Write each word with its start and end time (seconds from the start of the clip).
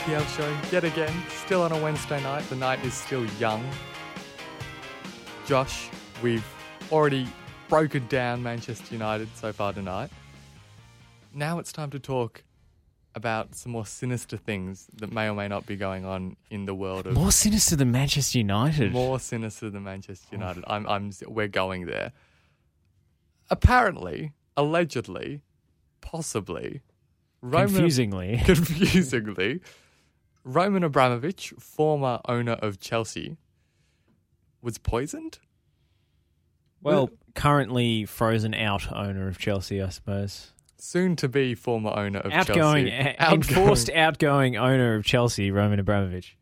EPL 0.00 0.26
show 0.36 0.56
yet 0.72 0.84
again. 0.84 1.12
Still 1.44 1.62
on 1.62 1.72
a 1.72 1.78
Wednesday 1.82 2.22
night. 2.22 2.48
The 2.48 2.56
night 2.56 2.82
is 2.84 2.94
still 2.94 3.26
young. 3.38 3.62
Josh, 5.46 5.90
we've 6.22 6.46
already 6.90 7.26
broken 7.68 8.06
down 8.06 8.42
Manchester 8.42 8.94
United 8.94 9.28
so 9.36 9.52
far 9.52 9.74
tonight. 9.74 10.10
Now 11.34 11.58
it's 11.58 11.70
time 11.70 11.90
to 11.90 11.98
talk 11.98 12.44
about 13.14 13.54
some 13.54 13.72
more 13.72 13.84
sinister 13.84 14.38
things 14.38 14.86
that 14.94 15.12
may 15.12 15.28
or 15.28 15.34
may 15.34 15.48
not 15.48 15.66
be 15.66 15.76
going 15.76 16.06
on 16.06 16.36
in 16.50 16.64
the 16.64 16.74
world 16.74 17.06
of 17.06 17.12
More 17.12 17.32
sinister 17.32 17.76
than 17.76 17.90
Manchester 17.90 18.38
United. 18.38 18.92
more 18.92 19.20
sinister 19.20 19.68
than 19.68 19.82
Manchester 19.84 20.28
United. 20.32 20.64
I'm, 20.66 20.86
I'm, 20.88 21.10
we're 21.26 21.48
going 21.48 21.86
there. 21.86 22.12
Apparently, 23.50 24.32
allegedly, 24.56 25.42
possibly, 26.00 26.80
Roman, 27.42 27.68
Confusingly. 27.68 28.40
confusingly, 28.44 29.60
Roman 30.44 30.82
Abramovich, 30.84 31.52
former 31.58 32.20
owner 32.26 32.52
of 32.54 32.80
Chelsea, 32.80 33.36
was 34.62 34.78
poisoned. 34.78 35.38
Well, 36.82 37.10
currently 37.34 38.06
frozen 38.06 38.54
out 38.54 38.90
owner 38.92 39.28
of 39.28 39.38
Chelsea, 39.38 39.82
I 39.82 39.90
suppose. 39.90 40.52
Soon 40.78 41.14
to 41.16 41.28
be 41.28 41.54
former 41.54 41.90
owner 41.94 42.20
of 42.20 42.32
Outgoing, 42.32 42.86
Chelsea. 42.86 43.16
a- 43.18 43.32
enforced 43.32 43.90
outgoing 43.90 44.56
owner 44.56 44.94
of 44.94 45.04
Chelsea, 45.04 45.50
Roman 45.50 45.78
Abramovich. 45.78 46.38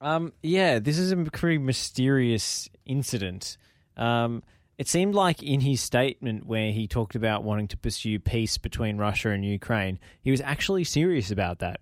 Um, 0.00 0.32
yeah, 0.42 0.78
this 0.78 0.98
is 0.98 1.10
a 1.10 1.16
pretty 1.16 1.58
mysterious 1.58 2.68
incident. 2.84 3.56
Um, 3.96 4.42
it 4.76 4.86
seemed 4.86 5.14
like 5.14 5.42
in 5.42 5.60
his 5.60 5.80
statement 5.80 6.46
where 6.46 6.70
he 6.70 6.86
talked 6.86 7.16
about 7.16 7.42
wanting 7.42 7.66
to 7.68 7.76
pursue 7.76 8.20
peace 8.20 8.58
between 8.58 8.96
Russia 8.98 9.30
and 9.30 9.44
Ukraine, 9.44 9.98
he 10.20 10.30
was 10.30 10.40
actually 10.40 10.84
serious 10.84 11.30
about 11.30 11.58
that. 11.60 11.80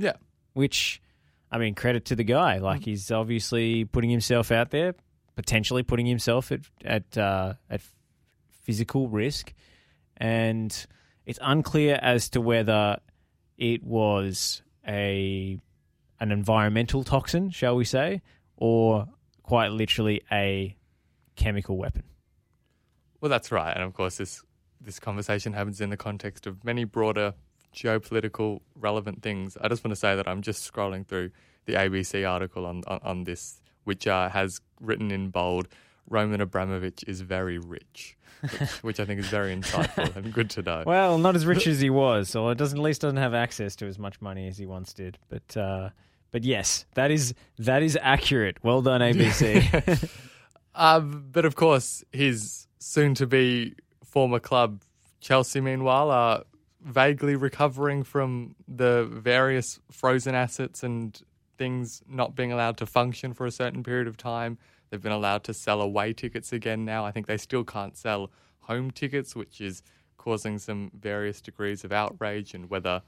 Yeah. 0.00 0.14
Which, 0.54 1.00
I 1.52 1.58
mean, 1.58 1.74
credit 1.74 2.06
to 2.06 2.16
the 2.16 2.24
guy. 2.24 2.58
Like 2.58 2.84
he's 2.84 3.10
obviously 3.10 3.84
putting 3.84 4.10
himself 4.10 4.50
out 4.50 4.70
there, 4.70 4.94
potentially 5.36 5.82
putting 5.82 6.06
himself 6.06 6.50
at 6.50 6.60
at 6.84 7.18
uh, 7.18 7.54
at 7.68 7.82
physical 8.62 9.08
risk, 9.08 9.52
and 10.16 10.86
it's 11.26 11.38
unclear 11.42 11.98
as 12.00 12.30
to 12.30 12.40
whether 12.40 12.98
it 13.58 13.84
was 13.84 14.62
a 14.88 15.58
an 16.18 16.32
environmental 16.32 17.04
toxin, 17.04 17.50
shall 17.50 17.76
we 17.76 17.84
say, 17.84 18.22
or 18.56 19.06
quite 19.42 19.70
literally 19.70 20.22
a 20.32 20.76
chemical 21.36 21.76
weapon. 21.76 22.04
Well, 23.20 23.28
that's 23.28 23.52
right, 23.52 23.74
and 23.74 23.84
of 23.84 23.92
course, 23.92 24.16
this 24.16 24.42
this 24.80 24.98
conversation 24.98 25.52
happens 25.52 25.80
in 25.80 25.90
the 25.90 25.96
context 25.96 26.46
of 26.46 26.64
many 26.64 26.84
broader 26.84 27.34
geopolitical 27.74 28.60
relevant 28.74 29.22
things. 29.22 29.56
I 29.60 29.68
just 29.68 29.84
want 29.84 29.92
to 29.92 30.00
say 30.00 30.16
that 30.16 30.28
I'm 30.28 30.42
just 30.42 30.70
scrolling 30.70 31.06
through 31.06 31.30
the 31.66 31.74
ABC 31.74 32.28
article 32.28 32.66
on 32.66 32.82
on, 32.86 33.00
on 33.02 33.24
this, 33.24 33.60
which 33.84 34.06
uh, 34.06 34.28
has 34.28 34.60
written 34.80 35.10
in 35.10 35.30
bold, 35.30 35.68
"Roman 36.08 36.40
Abramovich 36.40 37.04
is 37.06 37.20
very 37.20 37.58
rich," 37.58 38.16
which, 38.40 38.70
which 38.82 39.00
I 39.00 39.04
think 39.04 39.20
is 39.20 39.28
very 39.28 39.54
insightful 39.54 40.14
and 40.16 40.32
good 40.32 40.50
to 40.50 40.62
know. 40.62 40.84
Well, 40.86 41.18
not 41.18 41.36
as 41.36 41.46
rich 41.46 41.66
as 41.66 41.80
he 41.80 41.90
was, 41.90 42.34
or 42.34 42.52
it 42.52 42.58
doesn't 42.58 42.78
at 42.78 42.82
least 42.82 43.02
doesn't 43.02 43.18
have 43.18 43.34
access 43.34 43.76
to 43.76 43.86
as 43.86 43.98
much 43.98 44.20
money 44.20 44.48
as 44.48 44.58
he 44.58 44.66
once 44.66 44.92
did. 44.92 45.18
But 45.28 45.56
uh, 45.56 45.90
but 46.30 46.44
yes, 46.44 46.86
that 46.94 47.10
is 47.10 47.34
that 47.58 47.82
is 47.82 47.98
accurate. 48.00 48.58
Well 48.62 48.82
done, 48.82 49.00
ABC. 49.00 50.08
Um, 50.74 51.26
but 51.32 51.44
of 51.44 51.56
course, 51.56 52.04
his 52.12 52.66
soon-to-be 52.78 53.74
former 54.04 54.40
club 54.40 54.82
Chelsea, 55.20 55.60
meanwhile, 55.60 56.10
are 56.10 56.44
vaguely 56.82 57.36
recovering 57.36 58.02
from 58.02 58.54
the 58.66 59.04
various 59.04 59.78
frozen 59.90 60.34
assets 60.34 60.82
and 60.82 61.20
things 61.58 62.02
not 62.08 62.34
being 62.34 62.52
allowed 62.52 62.76
to 62.78 62.86
function 62.86 63.34
for 63.34 63.46
a 63.46 63.50
certain 63.50 63.82
period 63.82 64.06
of 64.06 64.16
time. 64.16 64.58
They've 64.88 65.02
been 65.02 65.12
allowed 65.12 65.44
to 65.44 65.54
sell 65.54 65.80
away 65.80 66.12
tickets 66.12 66.52
again 66.52 66.84
now. 66.84 67.04
I 67.04 67.12
think 67.12 67.26
they 67.26 67.36
still 67.36 67.64
can't 67.64 67.96
sell 67.96 68.30
home 68.60 68.90
tickets, 68.90 69.36
which 69.36 69.60
is 69.60 69.82
causing 70.16 70.58
some 70.58 70.90
various 70.98 71.40
degrees 71.40 71.84
of 71.84 71.92
outrage 71.92 72.54
and 72.54 72.68
whether 72.68 73.02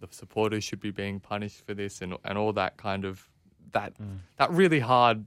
the 0.00 0.08
supporters 0.10 0.64
should 0.64 0.80
be 0.80 0.90
being 0.90 1.20
punished 1.20 1.64
for 1.64 1.74
this 1.74 2.02
and 2.02 2.16
and 2.24 2.36
all 2.36 2.52
that 2.52 2.76
kind 2.76 3.04
of 3.04 3.28
that 3.72 3.96
mm. 3.98 4.18
that 4.38 4.50
really 4.50 4.80
hard 4.80 5.24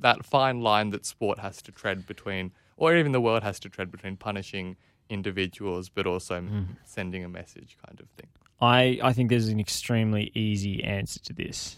that 0.00 0.24
fine 0.24 0.60
line 0.60 0.90
that 0.90 1.04
sport 1.04 1.38
has 1.38 1.62
to 1.62 1.72
tread 1.72 2.06
between, 2.06 2.52
or 2.78 2.96
even 2.96 3.12
the 3.12 3.20
world 3.20 3.42
has 3.42 3.60
to 3.60 3.68
tread 3.68 3.90
between 3.90 4.16
punishing 4.16 4.76
individuals, 5.10 5.88
but 5.88 6.06
also 6.06 6.40
hmm. 6.40 6.62
sending 6.84 7.24
a 7.24 7.28
message, 7.28 7.76
kind 7.86 8.00
of 8.00 8.08
thing. 8.10 8.28
I, 8.60 8.98
I 9.02 9.12
think 9.12 9.30
there's 9.30 9.48
an 9.48 9.60
extremely 9.60 10.30
easy 10.34 10.82
answer 10.82 11.20
to 11.20 11.32
this. 11.32 11.76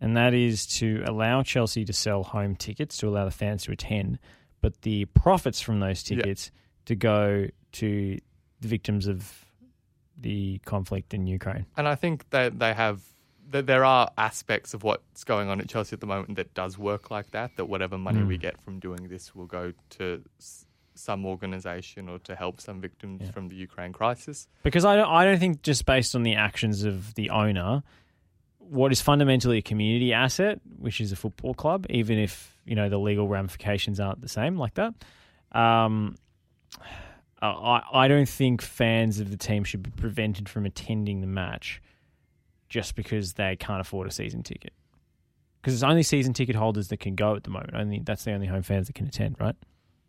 And 0.00 0.16
that 0.16 0.34
is 0.34 0.66
to 0.78 1.02
allow 1.06 1.42
Chelsea 1.42 1.84
to 1.84 1.92
sell 1.92 2.24
home 2.24 2.56
tickets 2.56 2.96
to 2.98 3.08
allow 3.08 3.24
the 3.24 3.30
fans 3.30 3.64
to 3.64 3.72
attend, 3.72 4.18
but 4.60 4.82
the 4.82 5.04
profits 5.06 5.60
from 5.60 5.80
those 5.80 6.08
Yeah. 6.08 6.16
tickets 6.16 6.50
to 6.86 6.96
go 6.96 7.46
to 7.72 8.18
the 8.60 8.68
victims 8.68 9.06
of 9.06 9.44
the 10.16 10.60
conflict 10.64 11.14
in 11.14 11.26
Ukraine. 11.26 11.66
And 11.76 11.86
I 11.88 11.94
think 11.94 12.30
that 12.30 12.58
they 12.58 12.74
have 12.74 13.00
there 13.60 13.84
are 13.84 14.10
aspects 14.16 14.72
of 14.72 14.82
what's 14.82 15.24
going 15.24 15.48
on 15.50 15.60
at 15.60 15.68
Chelsea 15.68 15.92
at 15.94 16.00
the 16.00 16.06
moment 16.06 16.36
that 16.36 16.54
does 16.54 16.78
work 16.78 17.10
like 17.10 17.30
that. 17.32 17.56
That 17.56 17.66
whatever 17.66 17.98
money 17.98 18.22
we 18.22 18.38
get 18.38 18.60
from 18.62 18.78
doing 18.78 19.08
this 19.08 19.34
will 19.34 19.46
go 19.46 19.72
to 19.98 20.22
some 20.94 21.24
organisation 21.26 22.08
or 22.08 22.18
to 22.20 22.34
help 22.34 22.60
some 22.60 22.80
victims 22.80 23.22
Yeah. 23.24 23.30
from 23.30 23.48
the 23.48 23.56
Ukraine 23.56 23.92
crisis. 23.92 24.48
Because 24.62 24.84
I 24.84 24.96
don't, 24.96 25.08
I 25.08 25.24
don't 25.24 25.38
think 25.38 25.62
just 25.62 25.84
based 25.86 26.14
on 26.14 26.22
the 26.22 26.34
actions 26.34 26.84
of 26.84 27.14
the 27.14 27.30
owner, 27.30 27.82
what 28.58 28.92
is 28.92 29.00
fundamentally 29.02 29.58
a 29.58 29.62
community 29.62 30.12
asset, 30.12 30.60
which 30.78 31.00
is 31.00 31.10
a 31.12 31.16
football 31.16 31.54
club, 31.54 31.86
even 31.90 32.18
if 32.18 32.56
you 32.64 32.74
know 32.74 32.88
the 32.88 32.98
legal 32.98 33.26
ramifications 33.28 34.00
aren't 34.00 34.20
the 34.20 34.28
same 34.28 34.56
like 34.56 34.74
that. 34.74 34.94
Um, 35.52 36.16
I, 37.40 37.82
I 37.92 38.08
don't 38.08 38.28
think 38.28 38.62
fans 38.62 39.18
of 39.18 39.30
the 39.30 39.36
team 39.36 39.64
should 39.64 39.82
be 39.82 39.90
prevented 39.90 40.48
from 40.48 40.64
attending 40.64 41.20
the 41.20 41.26
match 41.26 41.82
just 42.72 42.94
because 42.94 43.34
they 43.34 43.54
can't 43.54 43.82
afford 43.82 44.08
a 44.08 44.10
season 44.10 44.42
ticket. 44.42 44.72
Because 45.60 45.74
it's 45.74 45.82
only 45.82 46.02
season 46.02 46.32
ticket 46.32 46.56
holders 46.56 46.88
that 46.88 47.00
can 47.00 47.14
go 47.14 47.36
at 47.36 47.44
the 47.44 47.50
moment. 47.50 47.74
Only 47.74 48.00
that's 48.02 48.24
the 48.24 48.32
only 48.32 48.46
home 48.46 48.62
fans 48.62 48.86
that 48.86 48.94
can 48.94 49.06
attend, 49.06 49.36
right? 49.38 49.54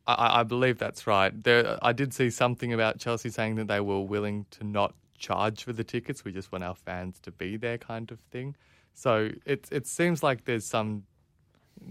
I- 0.08 0.40
I, 0.40 0.44
believe 0.44 0.78
that's 0.78 1.06
right. 1.06 1.32
There, 1.44 1.78
I 1.82 1.92
did 1.92 2.14
see 2.14 2.30
something 2.30 2.74
about 2.74 3.00
Chelsea 3.00 3.30
saying 3.30 3.56
that 3.56 3.68
they 3.68 3.82
were 3.82 4.02
willing 4.02 4.46
to 4.52 4.64
not 4.64 4.96
charge 5.18 5.66
for 5.66 5.74
the 5.74 5.84
tickets. 5.84 6.24
We 6.24 6.32
just 6.32 6.52
want 6.54 6.64
our 6.64 6.74
fans 6.76 7.20
to 7.20 7.32
be 7.32 7.58
there, 7.58 7.78
kind 7.78 8.10
of 8.12 8.20
thing. 8.32 8.56
So 8.94 9.32
it 9.46 9.68
it 9.72 9.86
seems 9.88 10.24
like 10.24 10.46
there's 10.46 10.66
some 10.66 11.04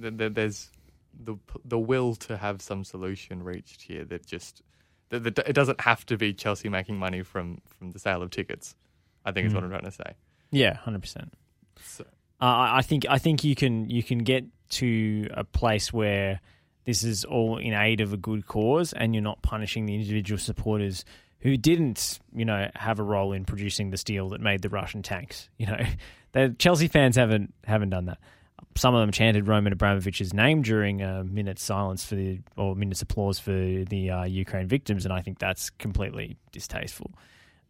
th- 0.00 0.16
th- 0.16 0.34
there's 0.34 0.70
the 1.24 1.36
the 1.64 1.78
will 1.78 2.14
to 2.16 2.36
have 2.36 2.62
some 2.62 2.84
solution 2.84 3.42
reached 3.42 3.82
here. 3.82 4.04
That 4.04 4.26
just 4.26 4.62
that 5.10 5.24
that 5.24 5.38
it 5.48 5.54
doesn't 5.54 5.80
have 5.82 6.04
to 6.06 6.16
be 6.16 6.32
Chelsea 6.32 6.68
making 6.68 6.98
money 6.98 7.22
from 7.22 7.60
from 7.66 7.90
the 7.90 7.98
sale 7.98 8.22
of 8.22 8.30
tickets. 8.30 8.76
I 9.24 9.32
think 9.32 9.46
is 9.46 9.54
what 9.54 9.62
mm. 9.62 9.66
I'm 9.66 9.70
trying 9.70 9.90
to 9.90 9.90
say. 9.92 10.14
Yeah, 10.52 10.76
hundred 10.76 11.00
percent. 11.02 11.32
So, 11.82 12.04
Uh, 12.40 12.44
I 12.44 12.78
I 12.78 12.82
think 12.82 13.06
I 13.08 13.18
think 13.18 13.42
you 13.42 13.56
can 13.56 13.90
you 13.90 14.02
can 14.04 14.18
get 14.18 14.44
to 14.70 15.28
a 15.32 15.42
place 15.44 15.92
where 15.92 16.40
this 16.84 17.02
is 17.02 17.24
all 17.24 17.58
in 17.58 17.72
aid 17.74 18.00
of 18.00 18.12
a 18.12 18.16
good 18.16 18.46
cause, 18.46 18.92
and 18.92 19.14
you're 19.14 19.22
not 19.22 19.42
punishing 19.42 19.86
the 19.86 19.94
individual 19.94 20.38
supporters 20.38 21.04
who 21.40 21.56
didn't, 21.56 22.20
you 22.34 22.44
know, 22.44 22.70
have 22.76 23.00
a 23.00 23.02
role 23.02 23.32
in 23.32 23.44
producing 23.44 23.90
the 23.90 23.96
steel 23.96 24.28
that 24.28 24.40
made 24.40 24.62
the 24.62 24.69
Russian 24.69 25.02
tanks. 25.02 25.49
You 25.58 25.66
know, 25.66 25.84
the 26.32 26.54
Chelsea 26.58 26.88
fans 26.88 27.16
haven't 27.16 27.52
haven't 27.64 27.90
done 27.90 28.06
that. 28.06 28.19
Some 28.76 28.94
of 28.94 29.00
them 29.00 29.10
chanted 29.10 29.49
Roman 29.49 29.72
Abramovich's 29.75 30.32
name 30.32 30.62
during 30.62 31.02
a 31.02 31.25
minute's 31.25 31.62
silence 31.62 32.04
for 32.04 32.14
the 32.14 32.40
or 32.56 32.75
minute's 32.75 33.02
applause 33.02 33.38
for 33.38 33.50
the 33.52 34.10
uh, 34.10 34.25
Ukraine 34.25 34.66
victims, 34.66 35.04
and 35.04 35.12
I 35.12 35.20
think 35.20 35.38
that's 35.38 35.70
completely 35.70 36.37
distasteful. 36.52 37.12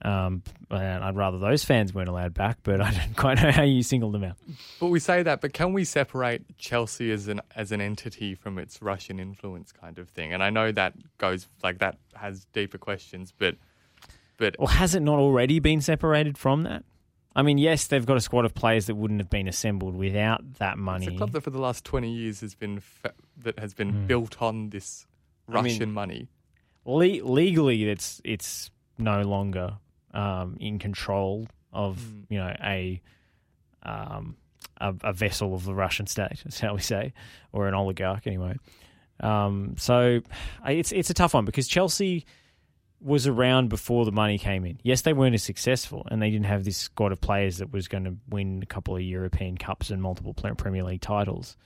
Um, 0.04 0.42
and 0.70 1.04
I'd 1.04 1.14
rather 1.14 1.38
those 1.38 1.64
fans 1.64 1.94
weren't 1.94 2.08
allowed 2.08 2.34
back, 2.34 2.58
but 2.64 2.80
I 2.80 2.90
don't 2.90 3.16
quite 3.16 3.40
know 3.40 3.52
how 3.52 3.62
you 3.62 3.82
singled 3.82 4.14
them 4.14 4.24
out. 4.24 4.36
But 4.80 4.88
we 4.88 4.98
say 4.98 5.22
that, 5.22 5.40
but 5.40 5.52
can 5.52 5.72
we 5.72 5.84
separate 5.84 6.56
Chelsea 6.58 7.12
as 7.12 7.28
an 7.28 7.40
as 7.54 7.70
an 7.72 7.80
entity 7.80 8.34
from 8.34 8.58
its 8.58 8.82
Russian 8.82 9.20
influence 9.20 9.70
kind 9.72 9.98
of 9.98 10.08
thing? 10.08 10.32
And 10.32 10.42
I 10.42 10.50
know 10.50 10.72
that 10.72 10.94
goes 11.18 11.48
like 11.62 11.78
that 11.78 11.98
has 12.14 12.46
deeper 12.52 12.78
questions, 12.78 13.32
but 13.36 13.54
but 14.38 14.56
Well, 14.58 14.68
has 14.68 14.94
it 14.94 15.00
not 15.00 15.18
already 15.18 15.58
been 15.60 15.80
separated 15.80 16.36
from 16.36 16.64
that? 16.64 16.84
I 17.36 17.42
mean, 17.42 17.56
yes, 17.58 17.86
they've 17.86 18.04
got 18.04 18.16
a 18.16 18.20
squad 18.20 18.44
of 18.44 18.54
players 18.54 18.86
that 18.86 18.94
wouldn't 18.94 19.20
have 19.20 19.30
been 19.30 19.48
assembled 19.48 19.94
without 19.96 20.54
that 20.58 20.76
money. 20.78 21.06
it's 21.06 21.14
a 21.14 21.16
club 21.16 21.32
that 21.32 21.42
for 21.42 21.50
the 21.50 21.60
last 21.60 21.84
twenty 21.84 22.12
years 22.12 22.40
has 22.40 22.54
been 22.54 22.80
fa- 22.80 23.14
that 23.38 23.58
has 23.58 23.72
been 23.72 24.06
built 24.06 24.42
on 24.42 24.70
this 24.70 25.06
Hmm. 25.48 25.56
I 25.56 25.62
mean- 25.62 25.72
Russian 25.72 25.92
money. 25.92 26.28
Le- 26.84 27.24
legally, 27.24 27.88
it's 27.88 28.20
it's 28.24 28.70
no 28.98 29.22
longer 29.22 29.78
um, 30.14 30.56
in 30.60 30.78
control 30.78 31.46
of 31.72 31.98
Mm. 31.98 32.24
you 32.28 32.38
know 32.38 32.54
a, 32.62 33.00
um, 33.82 34.36
a 34.78 34.94
a 35.04 35.12
vessel 35.12 35.54
of 35.54 35.64
the 35.64 35.74
Russian 35.74 36.06
state, 36.06 36.42
shall 36.50 36.74
we 36.74 36.80
say, 36.80 37.12
or 37.52 37.68
an 37.68 37.74
oligarch 37.74 38.26
anyway. 38.26 38.56
Um, 39.20 39.74
so 39.78 40.20
it's 40.66 40.92
it's 40.92 41.10
a 41.10 41.14
tough 41.14 41.34
one 41.34 41.44
because 41.44 41.68
Chelsea 41.68 42.26
was 43.00 43.26
around 43.26 43.68
before 43.68 44.04
the 44.04 44.12
money 44.12 44.38
came 44.38 44.64
in. 44.64 44.78
Yes, 44.84 45.02
they 45.02 45.12
weren't 45.12 45.34
as 45.34 45.42
successful, 45.42 46.06
and 46.10 46.22
they 46.22 46.30
didn't 46.30 46.46
have 46.46 46.64
this 46.64 46.76
squad 46.76 47.10
of 47.10 47.20
players 47.20 47.58
that 47.58 47.72
was 47.72 47.88
going 47.88 48.04
to 48.04 48.14
win 48.28 48.60
a 48.62 48.66
couple 48.66 48.94
of 48.94 49.02
European 49.02 49.56
Cups 49.58 49.90
and 49.90 50.00
multiple 50.00 50.34
Premier 50.34 50.84
League 50.84 51.00
titles. 51.00 51.56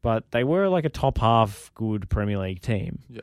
But 0.00 0.30
they 0.30 0.44
were 0.44 0.68
like 0.68 0.86
a 0.86 0.88
top 0.88 1.18
half 1.18 1.70
good 1.74 2.08
Premier 2.08 2.38
League 2.38 2.62
team. 2.62 3.00
Yeah. 3.10 3.20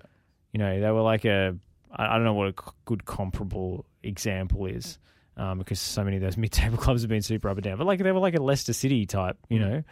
You 0.52 0.60
know, 0.60 0.80
they 0.80 0.92
were 0.92 1.02
like 1.02 1.26
a, 1.26 1.56
I 1.96 2.16
don't 2.16 2.24
know 2.24 2.34
what 2.34 2.48
a 2.50 2.54
good 2.86 3.06
comparable 3.06 3.86
example 4.04 4.66
is. 4.66 5.00
Um, 5.38 5.58
because 5.58 5.82
so 5.82 6.02
many 6.04 6.16
of 6.16 6.22
those 6.22 6.38
mid-table 6.46 6.78
clubs 6.78 7.02
have 7.02 7.10
been 7.10 7.22
super 7.22 7.50
up 7.50 7.58
and 7.58 7.64
down, 7.64 7.78
but 7.78 7.86
like 7.86 8.00
they 8.02 8.12
were 8.14 8.20
like 8.22 8.36
a 8.36 8.42
Leicester 8.42 8.72
City 8.72 9.06
type, 9.06 9.38
you 9.50 9.60
know, 9.60 9.84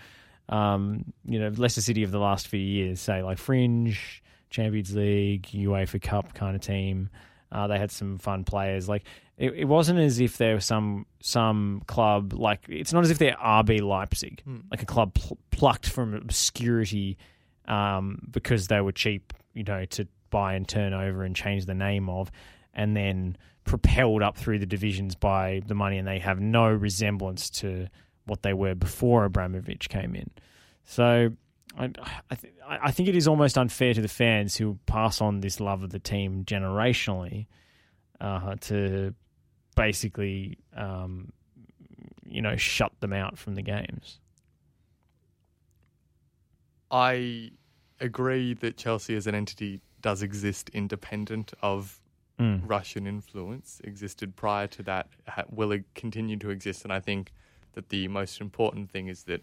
um, 0.47 1.13
you 1.25 1.37
know, 1.37 1.49
Leicester 1.49 1.81
City 1.81 2.03
of 2.03 2.11
the 2.11 2.19
last 2.19 2.47
few 2.47 2.59
years, 2.61 3.01
say 3.01 3.21
like 3.23 3.37
fringe, 3.37 4.23
Champions 4.49 4.95
League, 4.95 5.47
UEFA 5.53 6.01
Cup 6.01 6.33
kind 6.33 6.55
of 6.55 6.61
team. 6.61 7.09
Uh, 7.51 7.67
they 7.67 7.77
had 7.77 7.91
some 7.91 8.17
fun 8.19 8.45
players. 8.45 8.87
Like 8.87 9.03
it, 9.37 9.53
it, 9.53 9.65
wasn't 9.65 9.99
as 9.99 10.19
if 10.19 10.37
there 10.37 10.55
was 10.55 10.65
some 10.65 11.05
some 11.19 11.81
club 11.87 12.33
like 12.33 12.65
it's 12.69 12.93
not 12.93 13.03
as 13.03 13.11
if 13.11 13.17
they're 13.19 13.35
RB 13.35 13.81
Leipzig, 13.81 14.41
Hmm. 14.43 14.59
like 14.71 14.81
a 14.81 14.85
club 14.85 15.13
pl- 15.13 15.37
plucked 15.51 15.89
from 15.89 16.13
obscurity 16.13 17.17
um, 17.67 18.27
because 18.31 18.67
they 18.67 18.79
were 18.81 18.91
cheap, 18.91 19.33
you 19.53 19.63
know, 19.63 19.85
to 19.85 20.07
buy 20.33 20.55
and 20.55 20.67
turn 20.67 20.93
over 20.93 21.23
and 21.23 21.35
change 21.35 21.65
the 21.65 21.75
name 21.75 22.09
of, 22.09 22.31
and 22.73 22.97
then 22.97 23.37
propelled 23.63 24.21
up 24.21 24.35
through 24.35 24.59
the 24.59 24.65
divisions 24.65 25.15
by 25.15 25.61
the 25.67 25.75
money, 25.75 25.99
and 25.99 26.07
they 26.07 26.19
have 26.19 26.39
no 26.39 26.67
resemblance 26.67 27.49
to 27.61 27.87
what 28.25 28.41
they 28.41 28.53
were 28.53 28.75
before 28.75 29.25
Abramovich 29.25 29.87
came 29.89 30.15
in. 30.15 30.29
So 30.85 31.29
I, 31.77 31.85
I, 32.31 32.35
th- 32.35 32.53
I 32.67 32.91
think 32.91 33.09
it 33.09 33.15
is 33.15 33.27
almost 33.27 33.57
unfair 33.57 33.93
to 33.93 34.01
the 34.01 34.07
fans 34.07 34.57
who 34.57 34.79
pass 34.85 35.21
on 35.21 35.41
this 35.41 35.59
love 35.59 35.83
of 35.83 35.91
the 35.91 35.99
team 35.99 36.43
generationally 36.45 37.47
uh, 38.19 38.55
to 38.61 39.13
basically, 39.75 40.57
um, 40.75 41.31
you 42.25 42.41
know, 42.41 42.57
shut 42.57 42.91
them 42.99 43.13
out 43.13 43.37
from 43.37 43.55
the 43.55 43.61
games. 43.61 44.19
I 46.91 47.51
agree 47.99 48.53
that 48.55 48.77
Chelsea 48.77 49.15
as 49.15 49.27
an 49.27 49.35
entity 49.35 49.79
does 50.03 50.21
exist 50.21 50.69
independent 50.69 51.53
of 51.63 51.99
Mm. 52.39 52.61
Russian 52.67 53.05
influence. 53.05 53.79
Existed 53.83 54.35
prior 54.35 54.65
to 54.67 54.81
that, 54.83 55.07
ha- 55.27 55.43
will 55.51 55.71
it 55.71 55.83
continue 55.93 56.35
to 56.37 56.49
exist? 56.49 56.83
And 56.83 56.91
I 56.91 56.99
think 56.99 57.31
that 57.73 57.89
the 57.89 58.07
most 58.07 58.41
important 58.41 58.89
thing 58.89 59.07
is 59.07 59.25
that 59.25 59.41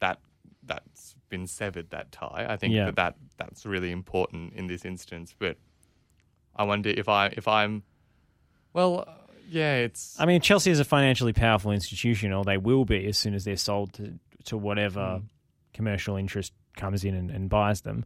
that 0.00 0.18
that's 0.62 1.14
been 1.28 1.46
severed. 1.46 1.90
That 1.90 2.10
tie. 2.12 2.46
I 2.48 2.56
think 2.56 2.72
Yeah. 2.72 2.86
that, 2.86 2.96
that 2.96 3.14
that's 3.36 3.66
really 3.66 3.90
important 3.92 4.54
in 4.54 4.68
this 4.68 4.86
instance. 4.86 5.34
But 5.38 5.58
I 6.56 6.64
wonder 6.64 6.88
if 6.88 7.08
I 7.10 7.26
if 7.36 7.46
I'm 7.46 7.82
well, 8.72 9.04
uh, 9.06 9.12
yeah, 9.46 9.76
it's 9.76 10.18
I 10.18 10.24
mean, 10.24 10.40
Chelsea 10.40 10.70
is 10.70 10.80
a 10.80 10.84
financially 10.84 11.34
powerful 11.34 11.72
institution, 11.72 12.32
or 12.32 12.42
they 12.44 12.56
will 12.56 12.86
be 12.86 13.06
as 13.06 13.18
soon 13.18 13.34
as 13.34 13.44
they're 13.44 13.56
sold 13.58 13.92
to, 13.94 14.18
to 14.44 14.56
whatever 14.56 15.20
Mm. 15.20 15.24
commercial 15.74 16.16
interest 16.16 16.54
comes 16.74 17.04
in 17.04 17.14
and, 17.14 17.30
and 17.30 17.50
buys 17.50 17.82
them. 17.82 18.04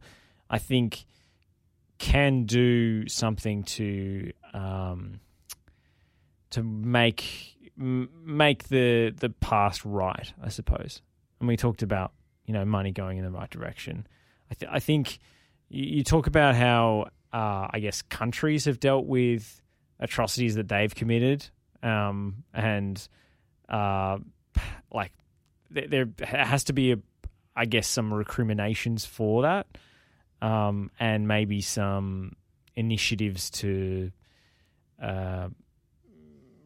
I 0.51 0.59
think 0.59 1.05
can 2.01 2.45
do 2.45 3.07
something 3.09 3.63
to 3.63 4.33
um, 4.55 5.21
to 6.51 6.63
make 6.63 7.57
make 7.77 8.65
the 8.69 9.15
the 9.17 9.29
past 9.29 9.85
right, 9.85 10.33
I 10.43 10.49
suppose. 10.49 11.03
And 11.39 11.49
we 11.49 11.57
talked 11.57 11.83
about 11.83 12.13
you 12.47 12.55
know 12.55 12.65
money 12.65 12.91
going 12.91 13.19
in 13.19 13.25
the 13.25 13.31
right 13.31 13.51
direction. 13.51 14.07
I, 14.51 14.55
th- 14.55 14.73
I 14.73 14.81
think 14.81 15.19
you, 15.69 15.99
you 15.99 16.05
talk 16.05 16.27
about 16.27 16.57
how 16.57 17.11
uh, 17.33 17.69
I 17.71 17.79
guess 17.81 18.03
countries 18.03 18.65
have 18.65 18.81
dealt 18.81 19.07
with 19.07 19.61
atrocities 20.01 20.55
that 20.55 20.69
they've 20.69 20.95
committed, 20.95 21.47
um, 21.83 22.45
and 22.55 23.07
uh, 23.69 24.19
like 24.91 25.13
there, 25.71 25.87
there 25.87 26.09
has 26.27 26.65
to 26.65 26.73
be 26.73 26.93
a, 26.93 26.97
I 27.55 27.67
guess, 27.67 27.87
some 27.87 28.13
recriminations 28.13 29.05
for 29.05 29.43
that, 29.43 29.67
um, 30.43 30.91
and 30.99 31.27
maybe 31.29 31.61
some 31.61 32.37
initiatives 32.77 33.51
to 33.51 34.11
uh, 35.03 35.49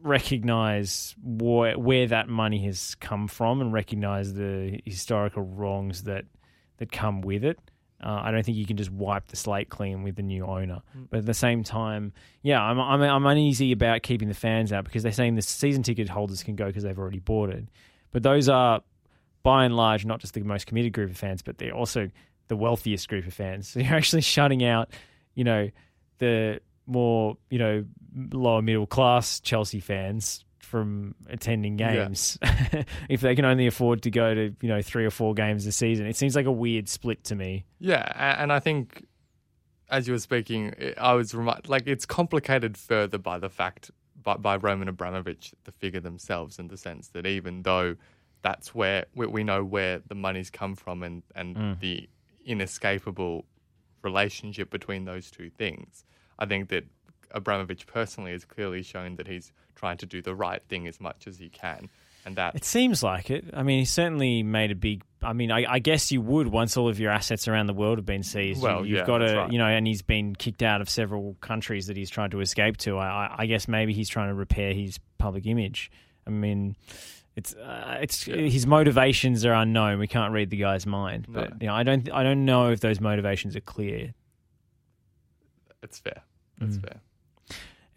recognize 0.01 1.15
where, 1.23 1.77
where 1.77 2.07
that 2.07 2.29
money 2.29 2.63
has 2.65 2.95
come 2.95 3.27
from 3.27 3.61
and 3.61 3.73
recognize 3.73 4.33
the 4.33 4.79
historical 4.85 5.41
wrongs 5.41 6.03
that 6.03 6.25
that 6.77 6.91
come 6.91 7.21
with 7.21 7.43
it. 7.45 7.57
Uh, 8.03 8.21
I 8.23 8.31
don't 8.31 8.43
think 8.43 8.57
you 8.57 8.65
can 8.65 8.75
just 8.75 8.91
wipe 8.91 9.27
the 9.27 9.37
slate 9.37 9.69
clean 9.69 10.03
with 10.03 10.17
the 10.17 10.21
new 10.21 10.45
owner. 10.45 10.81
Mm. 10.95 11.07
But 11.09 11.19
at 11.19 11.25
the 11.25 11.33
same 11.33 11.63
time, 11.63 12.11
yeah, 12.43 12.61
I'm, 12.61 12.79
I'm 12.79 13.01
I'm 13.01 13.25
uneasy 13.25 13.71
about 13.71 14.03
keeping 14.03 14.27
the 14.27 14.33
fans 14.33 14.73
out 14.73 14.83
because 14.83 15.03
they're 15.03 15.11
saying 15.11 15.35
the 15.35 15.41
season 15.41 15.81
ticket 15.81 16.09
holders 16.09 16.43
can 16.43 16.55
go 16.55 16.65
because 16.67 16.83
they've 16.83 16.99
already 16.99 17.19
bought 17.19 17.49
it. 17.49 17.65
But 18.11 18.23
those 18.23 18.49
are, 18.49 18.81
by 19.43 19.65
and 19.65 19.75
large, 19.75 20.05
not 20.05 20.19
just 20.19 20.33
the 20.33 20.43
most 20.43 20.67
committed 20.67 20.93
group 20.93 21.09
of 21.09 21.17
fans, 21.17 21.41
but 21.41 21.57
they're 21.57 21.73
also 21.73 22.09
the 22.47 22.55
wealthiest 22.55 23.07
group 23.09 23.25
of 23.27 23.33
fans. 23.33 23.67
So 23.69 23.79
you're 23.81 23.95
actually 23.95 24.21
shutting 24.21 24.63
out, 24.63 24.89
you 25.33 25.43
know, 25.43 25.69
the 26.19 26.59
more 26.87 27.37
you 27.49 27.57
know 27.59 27.83
lower 28.31 28.61
middle 28.61 28.85
class 28.87 29.39
Chelsea 29.39 29.79
fans 29.79 30.45
from 30.59 31.13
attending 31.29 31.77
Yeah. 31.77 31.93
games 32.05 32.37
if 33.09 33.21
they 33.21 33.35
can 33.35 33.45
only 33.45 33.67
afford 33.67 34.01
to 34.03 34.11
go 34.11 34.33
to 34.33 34.55
you 34.61 34.69
know 34.69 34.81
three 34.81 35.05
or 35.05 35.11
four 35.11 35.33
games 35.33 35.65
a 35.65 35.71
season. 35.71 36.05
It 36.07 36.15
seems 36.15 36.35
like 36.35 36.45
a 36.45 36.51
weird 36.51 36.87
split 36.89 37.23
to 37.25 37.35
me. 37.35 37.65
Yeah, 37.79 38.35
and 38.39 38.51
I 38.53 38.59
think 38.59 39.05
as 39.89 40.07
you 40.07 40.13
were 40.13 40.19
speaking, 40.19 40.73
I 40.97 41.13
was 41.13 41.33
remi- 41.35 41.59
like 41.67 41.83
it's 41.87 42.05
complicated 42.05 42.77
further 42.77 43.17
by 43.19 43.37
the 43.39 43.49
fact 43.49 43.91
by, 44.23 44.37
by 44.37 44.55
Roman 44.55 44.87
Abramovich, 44.87 45.53
the 45.65 45.71
figure 45.71 45.99
themselves, 45.99 46.57
in 46.57 46.67
the 46.69 46.77
sense 46.77 47.09
that 47.09 47.27
even 47.27 47.61
though 47.61 47.95
that's 48.41 48.73
where 48.73 49.05
we, 49.13 49.27
we 49.27 49.43
know 49.43 49.63
where 49.63 50.01
the 50.07 50.15
money's 50.15 50.49
come 50.49 50.75
from 50.75 51.03
and 51.03 51.21
and 51.35 51.55
Mm. 51.55 51.79
the 51.79 52.09
inescapable 52.45 53.45
relationship 54.01 54.69
between 54.69 55.05
those 55.05 55.31
two 55.31 55.49
things, 55.49 56.05
I 56.37 56.45
think 56.45 56.69
that 56.69 56.85
Abramovich 57.31 57.87
personally 57.87 58.31
has 58.31 58.45
clearly 58.45 58.83
shown 58.83 59.15
that 59.17 59.27
he's 59.27 59.51
trying 59.75 59.97
to 59.97 60.05
do 60.05 60.21
the 60.21 60.35
right 60.35 60.61
thing 60.69 60.87
as 60.87 61.01
much 61.01 61.27
as 61.27 61.37
he 61.37 61.49
can, 61.49 61.89
and 62.25 62.37
that 62.37 62.55
It 62.55 62.63
seems 62.63 63.03
like 63.03 63.29
it. 63.29 63.45
I 63.53 63.63
mean, 63.63 63.79
he 63.79 63.85
certainly 63.85 64.41
made 64.43 64.71
a 64.71 64.75
big. 64.75 65.03
I 65.21 65.33
mean, 65.33 65.51
I, 65.51 65.65
I 65.67 65.79
guess 65.79 66.11
you 66.11 66.21
would 66.21 66.47
once 66.47 66.77
all 66.77 66.87
of 66.87 66.99
your 66.99 67.11
assets 67.11 67.47
around 67.47 67.65
the 67.65 67.73
world 67.73 67.97
have 67.97 68.05
been 68.05 68.23
seized. 68.23 68.61
Well, 68.61 68.85
you, 68.85 68.93
yeah, 68.93 68.99
have 68.99 69.07
got 69.07 69.19
that's 69.19 69.31
to, 69.31 69.37
right. 69.37 69.51
you 69.51 69.57
know, 69.57 69.65
and 69.65 69.85
he's 69.85 70.01
been 70.01 70.35
kicked 70.35 70.63
out 70.63 70.81
of 70.81 70.89
several 70.89 71.35
countries 71.41 71.87
that 71.87 71.97
he's 71.97 72.09
tried 72.09 72.31
to 72.31 72.39
escape 72.41 72.77
to. 72.77 72.97
I, 72.97 73.35
I 73.37 73.45
guess 73.47 73.67
maybe 73.67 73.93
he's 73.93 74.09
trying 74.09 74.29
to 74.29 74.35
repair 74.35 74.73
his 74.73 74.99
public 75.17 75.45
image. 75.45 75.91
I 76.27 76.29
mean, 76.31 76.75
it's 77.35 77.53
uh, 77.55 77.97
it's 78.01 78.27
Yeah. 78.27 78.35
his 78.37 78.65
motivations 78.65 79.45
are 79.45 79.53
unknown. 79.53 79.99
We 79.99 80.07
can't 80.07 80.33
read 80.33 80.49
the 80.49 80.57
guy's 80.57 80.85
mind, 80.85 81.27
No. 81.29 81.41
but 81.41 81.61
you 81.61 81.67
know, 81.67 81.73
I 81.75 81.83
don't 81.83 82.11
I 82.11 82.23
don't 82.23 82.45
know 82.45 82.69
if 82.71 82.79
those 82.79 82.99
motivations 82.99 83.55
are 83.55 83.61
clear. 83.61 84.13
it's 85.83 85.99
fair. 85.99 86.23
That's 86.59 86.77
Mm. 86.77 86.81
fair. 86.81 87.01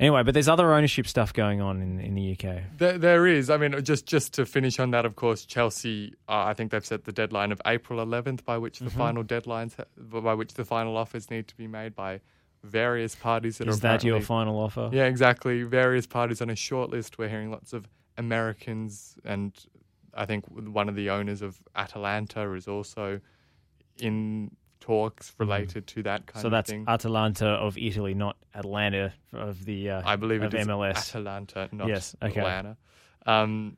Anyway, 0.01 0.23
but 0.23 0.33
there's 0.33 0.47
other 0.49 0.73
ownership 0.75 1.07
stuff 1.09 1.33
going 1.33 1.61
on 1.61 1.81
in 1.83 1.99
in 2.01 2.15
the 2.15 2.23
UK. 2.37 2.63
There, 2.77 2.99
there 2.99 3.27
is. 3.27 3.51
I 3.51 3.57
mean, 3.57 3.83
just 3.83 4.07
just 4.07 4.33
to 4.35 4.47
finish 4.47 4.79
on 4.79 4.91
that, 4.93 5.05
of 5.07 5.17
course, 5.17 5.45
Chelsea. 5.45 6.15
Uh, 6.29 6.45
I 6.45 6.55
think 6.55 6.71
they've 6.71 6.85
set 6.87 7.05
the 7.05 7.13
deadline 7.13 7.51
of 7.51 7.61
April 7.67 7.99
11th, 8.05 8.45
by 8.45 8.59
which 8.59 8.79
the 8.79 8.87
Mhm. 8.91 8.97
final 9.05 9.25
deadlines, 9.25 9.75
by 9.97 10.35
which 10.35 10.55
the 10.55 10.65
final 10.65 10.97
offers 10.97 11.31
need 11.31 11.49
to 11.49 11.57
be 11.57 11.67
made 11.67 11.95
by 11.97 12.21
various 12.63 13.15
parties 13.17 13.59
that 13.59 13.69
Is 13.69 13.79
are 13.79 13.81
that 13.81 14.05
your 14.05 14.21
final 14.21 14.59
offer? 14.61 14.91
Yeah, 14.93 15.07
exactly. 15.07 15.63
Various 15.63 16.07
parties 16.07 16.41
on 16.43 16.51
a 16.51 16.57
short 16.57 16.91
list. 16.91 17.19
We're 17.19 17.29
hearing 17.29 17.51
lots 17.51 17.73
of 17.73 17.89
Americans, 18.19 19.17
and 19.25 19.53
I 20.15 20.27
think 20.27 20.45
one 20.49 20.89
of 20.89 20.95
the 20.97 21.09
owners 21.11 21.41
of 21.43 21.59
Atalanta 21.75 22.53
is 22.53 22.69
also 22.69 23.21
in 23.99 24.51
talks 24.81 25.33
related 25.39 25.87
to 25.89 26.03
that 26.05 26.27
kind 26.27 26.39
Mm. 26.39 26.43
So 26.43 26.47
of 26.49 26.53
that's 26.53 26.71
thing. 26.71 26.85
Atalanta 26.87 27.47
of 27.47 27.77
Italy, 27.79 28.15
not 28.15 28.37
Atlanta 28.55 29.13
of 29.33 29.65
the. 29.65 29.91
Uh, 29.91 30.03
I 30.05 30.17
believe 30.17 30.43
of 30.43 30.53
it 30.55 30.59
is 30.61 30.67
MLS. 30.67 30.97
Atalanta, 31.15 31.69
not 31.73 31.89
Yes, 31.89 32.15
okay. 32.23 32.41
Atlanta. 32.41 32.77
Um, 33.27 33.77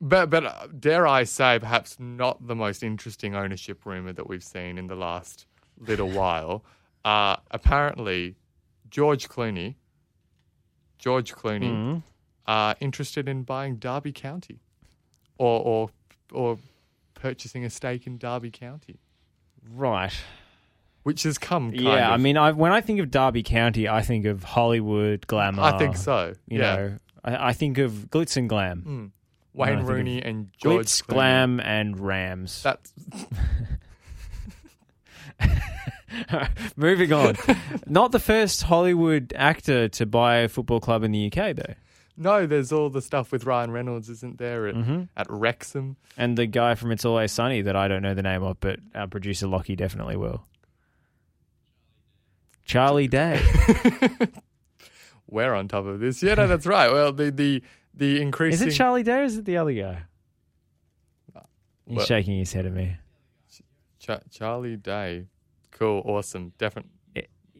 but 0.00 0.28
but 0.30 0.44
uh, 0.44 0.66
dare 0.78 1.06
I 1.06 1.24
say, 1.24 1.58
perhaps 1.58 1.96
not 2.00 2.46
the 2.46 2.54
most 2.56 2.82
interesting 2.82 3.34
ownership 3.34 3.86
rumor 3.86 4.12
that 4.12 4.28
we've 4.28 4.42
seen 4.44 4.76
in 4.76 4.86
the 4.88 4.96
last 4.96 5.46
little 5.78 6.10
while. 6.20 6.64
Uh, 7.04 7.36
apparently, 7.50 8.34
George 8.90 9.28
Clooney, 9.28 9.76
George 10.98 11.34
Clooney, 11.34 11.70
Mhm. 11.70 12.02
Are 12.46 12.74
interested 12.80 13.28
in 13.28 13.42
buying 13.42 13.76
Derby 13.76 14.12
County, 14.12 14.60
or 15.38 15.60
or 15.60 15.90
or 16.32 16.58
purchasing 17.14 17.64
a 17.64 17.70
stake 17.70 18.06
in 18.06 18.18
Derby 18.18 18.50
County, 18.50 18.98
Right. 19.74 20.12
which 21.04 21.22
has 21.22 21.38
come. 21.38 21.72
Yeah, 21.74 22.10
I 22.10 22.16
mean, 22.18 22.36
I, 22.36 22.52
when 22.52 22.72
I 22.72 22.80
think 22.80 23.00
of 23.00 23.10
Derby 23.10 23.42
County, 23.42 23.88
I 23.88 24.02
think 24.02 24.26
of 24.26 24.42
Hollywood 24.44 25.26
glamour. 25.26 25.62
I 25.62 25.78
think 25.78 25.96
so. 25.96 26.34
You 26.48 26.58
yeah. 26.60 26.76
know, 26.76 26.98
I, 27.24 27.48
I 27.48 27.52
think 27.54 27.78
of 27.78 27.92
glitz 28.10 28.36
and 28.36 28.48
glam, 28.48 28.82
Mm. 28.86 29.10
Wayne 29.54 29.80
Rooney 29.86 30.20
and 30.22 30.50
George 30.60 30.86
glitz, 30.86 31.02
Clooney. 31.02 31.14
glam, 31.14 31.60
and 31.60 31.98
Rams. 32.00 32.62
That's 32.62 32.92
Moving 36.76 37.12
on. 37.12 37.36
Not 37.86 38.12
the 38.12 38.20
first 38.20 38.62
Hollywood 38.64 39.32
actor 39.36 39.88
to 39.88 40.06
buy 40.06 40.36
a 40.38 40.48
football 40.48 40.80
club 40.80 41.02
in 41.02 41.10
the 41.12 41.26
UK, 41.26 41.56
though. 41.56 41.74
No, 42.16 42.46
there's 42.46 42.70
all 42.72 42.90
the 42.90 43.02
stuff 43.02 43.32
with 43.32 43.44
Ryan 43.44 43.70
Reynolds, 43.72 44.08
isn't 44.08 44.38
there? 44.38 44.68
At, 44.68 44.74
Mhm. 44.76 45.08
at 45.16 45.26
Wrexham. 45.28 45.96
And 46.16 46.38
the 46.38 46.46
guy 46.46 46.74
from 46.76 46.92
It's 46.92 47.04
Always 47.04 47.32
Sunny 47.32 47.60
that 47.62 47.74
I 47.74 47.88
don't 47.88 48.02
know 48.02 48.14
the 48.14 48.22
name 48.22 48.42
of, 48.42 48.60
but 48.60 48.78
our 48.94 49.08
producer 49.08 49.46
Lockie 49.48 49.74
definitely 49.74 50.16
will. 50.16 50.46
Charlie 52.64 53.08
Day. 53.08 53.40
We're 55.28 55.54
on 55.54 55.68
top 55.68 55.86
of 55.86 56.00
this. 56.00 56.22
Yeah, 56.22 56.34
no, 56.34 56.46
that's 56.46 56.66
right. 56.66 56.90
Well, 56.90 57.12
the 57.12 57.30
the 57.30 57.62
the 57.94 58.20
increasing. 58.20 58.68
Is 58.68 58.74
it 58.74 58.76
Charlie 58.76 59.02
Day 59.02 59.20
or 59.20 59.24
is 59.24 59.36
it 59.38 59.44
the 59.44 59.56
other 59.56 59.72
guy? 59.72 60.02
He's 61.86 61.96
Well- 61.98 62.06
shaking 62.06 62.38
his 62.38 62.52
head 62.52 62.66
at 62.66 62.72
me. 62.72 62.96
Cha- 63.98 64.20
Charlie 64.30 64.76
Day. 64.76 65.26
Cool, 65.70 66.02
awesome, 66.06 66.52
definitely. 66.58 66.90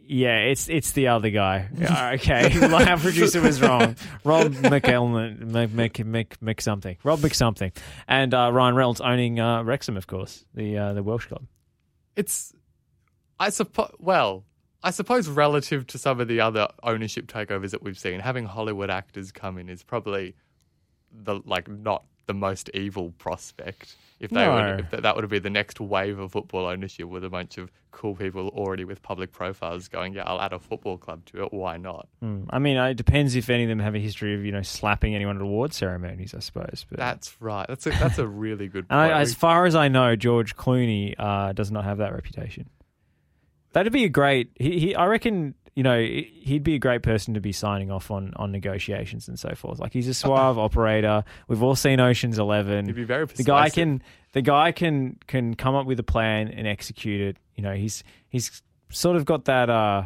Yeah, 0.07 0.39
it's 0.41 0.69
it's 0.69 0.93
the 0.93 1.09
other 1.09 1.31
guy. 1.31 1.69
Okay, 2.15 2.59
our 2.61 2.99
producer 2.99 3.41
was 3.41 3.61
wrong. 3.61 3.97
Rob 4.23 4.53
McElman, 4.53 5.39
Mc, 5.41 5.71
Mc, 5.73 6.05
Mc, 6.05 6.43
Mc 6.43 6.61
something. 6.61 6.97
Rob 7.03 7.21
McSomething, 7.21 7.75
and 8.07 8.35
uh, 8.35 8.51
Ryan 8.53 8.75
Reynolds 8.75 9.01
owning 9.01 9.41
uh, 9.41 9.63
Wrexham, 9.63 9.97
of 9.97 10.07
course, 10.07 10.45
the 10.55 10.77
uh, 10.77 10.93
the 10.93 11.03
Welsh 11.03 11.27
club. 11.27 11.47
It's, 12.17 12.55
I 13.41 13.51
suppose. 13.51 13.95
Well, 13.99 14.45
I 14.83 14.91
suppose 14.91 15.29
relative 15.29 15.87
to 15.89 15.99
some 15.99 16.21
of 16.21 16.29
the 16.29 16.41
other 16.41 16.69
ownership 16.83 17.27
takeovers 17.27 17.71
that 17.71 17.83
we've 17.83 17.99
seen, 17.99 18.21
having 18.21 18.45
Hollywood 18.45 18.91
actors 18.91 19.33
come 19.33 19.59
in 19.59 19.69
is 19.69 19.83
probably 19.83 20.35
the 21.11 21.41
like 21.47 21.69
not 21.69 22.05
the 22.27 22.35
most 22.35 22.71
evil 22.75 23.13
prospect. 23.19 23.97
If 24.21 24.31
they 24.31 24.45
No. 24.47 24.55
would, 24.55 24.81
if 24.81 24.91
that, 24.91 25.03
that 25.03 25.17
would 25.17 25.29
be 25.29 25.39
the 25.39 25.51
next 25.51 25.81
wave 25.81 26.19
of 26.19 26.33
football 26.33 26.67
ownership 26.67 27.07
with 27.09 27.25
a 27.25 27.29
bunch 27.29 27.59
of 27.59 27.71
cool 27.91 28.15
people 28.15 28.49
already 28.49 28.85
with 28.85 29.03
public 29.03 29.33
profiles 29.33 29.89
going, 29.89 30.15
yeah, 30.15 30.23
I'll 30.25 30.41
add 30.41 30.53
a 30.53 30.59
football 30.59 30.97
club 30.99 31.25
to 31.27 31.45
it. 31.45 31.53
Why 31.53 31.77
not? 31.77 32.09
Hmm. 32.21 32.45
I 32.51 32.59
mean, 32.59 32.77
it 32.77 32.95
depends 32.95 33.35
if 33.37 33.51
any 33.51 33.65
of 33.65 33.69
them 33.69 33.81
have 33.81 33.95
a 33.95 33.99
history 33.99 34.35
of 34.35 34.45
you 34.45 34.53
know 34.53 34.63
slapping 34.63 35.15
anyone 35.15 35.37
at 35.37 35.43
award 35.43 35.73
ceremonies, 35.75 36.35
I 36.35 36.39
suppose. 36.41 36.87
But 36.89 36.99
That's 36.99 37.41
right. 37.41 37.67
That's 37.69 37.87
a 37.87 37.91
that's 37.91 38.19
a 38.19 38.27
really 38.27 38.69
good 38.69 38.89
point. 38.89 39.01
I, 39.01 39.21
as 39.21 39.35
far 39.35 39.67
as 39.67 39.75
I 39.75 39.89
know, 39.89 40.17
George 40.17 40.57
Clooney 40.57 41.15
uh, 41.19 41.53
does 41.53 41.71
not 41.71 41.85
have 41.85 41.99
that 41.99 42.13
reputation. 42.15 42.71
That'd 43.75 43.93
be 43.93 44.05
a 44.05 44.09
great. 44.09 44.51
He, 44.55 44.79
he, 44.79 44.95
I 44.95 45.07
reckon, 45.07 45.55
you 45.75 45.83
know, 45.83 45.99
he'd 45.99 46.63
be 46.63 46.77
a 46.77 46.79
great 46.79 47.03
person 47.03 47.35
to 47.35 47.41
be 47.41 47.51
signing 47.53 47.91
off 47.91 48.11
on 48.11 48.33
on 48.37 48.53
negotiations 48.53 49.29
and 49.29 49.39
so 49.39 49.55
forth. 49.55 49.81
Like 49.81 49.93
he's 49.93 50.09
a 50.09 50.15
suave 50.15 50.59
operator. 50.67 51.25
We've 51.49 51.63
all 51.63 51.75
seen 51.75 52.01
Ocean's 52.01 52.39
Eleven. 52.39 52.87
He'd 52.87 52.95
be 52.95 53.05
very 53.05 53.27
the 53.27 53.43
guy 53.43 53.71
can 53.71 54.01
the 54.33 54.43
guy 54.43 54.73
can 54.73 55.19
can 55.27 55.55
come 55.55 55.75
up 55.75 55.87
with 55.87 55.99
a 55.99 56.05
plan 56.05 56.49
and 56.49 56.67
execute 56.67 57.21
it. 57.21 57.37
You 57.57 57.65
know, 57.65 57.75
he's 57.75 58.05
he's 58.29 58.63
sort 58.91 59.17
of 59.17 59.25
got 59.25 59.47
that. 59.47 59.69
Uh, 59.69 60.05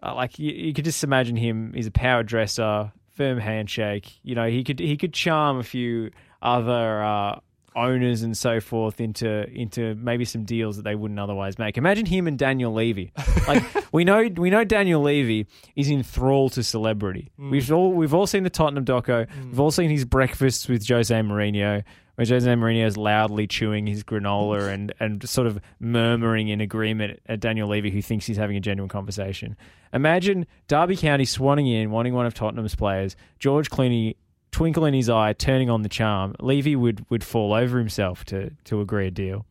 uh, 0.00 0.14
like 0.14 0.38
you, 0.38 0.52
you 0.52 0.72
could 0.72 0.84
just 0.84 1.02
imagine 1.02 1.34
him. 1.34 1.72
He's 1.74 1.88
a 1.88 1.90
power 1.90 2.22
dresser, 2.22 2.92
firm 3.16 3.38
handshake. 3.38 4.20
You 4.22 4.36
know, 4.36 4.48
he 4.48 4.62
could 4.62 4.78
he 4.78 4.96
could 4.96 5.12
charm 5.12 5.58
a 5.58 5.64
few 5.64 6.12
other 6.40 7.02
uh, 7.02 7.40
owners 7.78 8.22
and 8.22 8.36
so 8.36 8.60
forth 8.60 9.00
into 9.00 9.48
into 9.50 9.94
maybe 9.94 10.24
some 10.24 10.44
deals 10.44 10.76
that 10.76 10.82
they 10.82 10.94
wouldn't 10.94 11.18
otherwise 11.18 11.58
make. 11.58 11.76
Imagine 11.76 12.06
him 12.06 12.26
and 12.26 12.38
Daniel 12.38 12.72
Levy. 12.72 13.12
Like 13.46 13.62
we 13.92 14.04
know 14.04 14.28
we 14.36 14.50
know 14.50 14.64
Daniel 14.64 15.02
Levy 15.02 15.46
is 15.76 15.90
enthralled 15.90 16.52
to 16.54 16.62
celebrity. 16.62 17.30
Mm. 17.38 17.50
We've 17.50 17.72
all 17.72 17.92
we've 17.92 18.14
all 18.14 18.26
seen 18.26 18.42
the 18.42 18.50
Tottenham 18.50 18.84
doco. 18.84 19.26
Mm. 19.26 19.50
We've 19.50 19.60
all 19.60 19.70
seen 19.70 19.90
his 19.90 20.04
breakfasts 20.04 20.68
with 20.68 20.86
Jose 20.86 21.14
Mourinho. 21.14 21.84
Where 22.16 22.26
Jose 22.26 22.52
Mourinho 22.52 22.84
is 22.84 22.96
loudly 22.96 23.46
chewing 23.46 23.86
his 23.86 24.02
granola 24.02 24.68
and, 24.74 24.92
and 24.98 25.28
sort 25.28 25.46
of 25.46 25.60
murmuring 25.78 26.48
in 26.48 26.60
agreement 26.60 27.20
at 27.26 27.38
Daniel 27.38 27.68
Levy, 27.68 27.92
who 27.92 28.02
thinks 28.02 28.26
he's 28.26 28.36
having 28.36 28.56
a 28.56 28.60
genuine 28.60 28.88
conversation. 28.88 29.56
Imagine 29.92 30.44
Derby 30.66 30.96
County 30.96 31.24
swanning 31.24 31.72
in, 31.72 31.92
wanting 31.92 32.14
one 32.14 32.26
of 32.26 32.34
Tottenham's 32.34 32.74
players, 32.74 33.14
George 33.38 33.70
Clooney 33.70 34.16
twinkle 34.58 34.84
in 34.84 34.94
his 34.94 35.08
eye, 35.08 35.32
turning 35.32 35.70
on 35.70 35.82
the 35.82 35.88
charm. 35.88 36.34
Levy 36.40 36.76
would, 36.76 37.04
would 37.10 37.24
fall 37.24 37.52
over 37.52 37.78
himself 37.78 38.24
to, 38.26 38.50
to 38.64 38.80
agree 38.80 39.06
a 39.06 39.10
deal. 39.10 39.46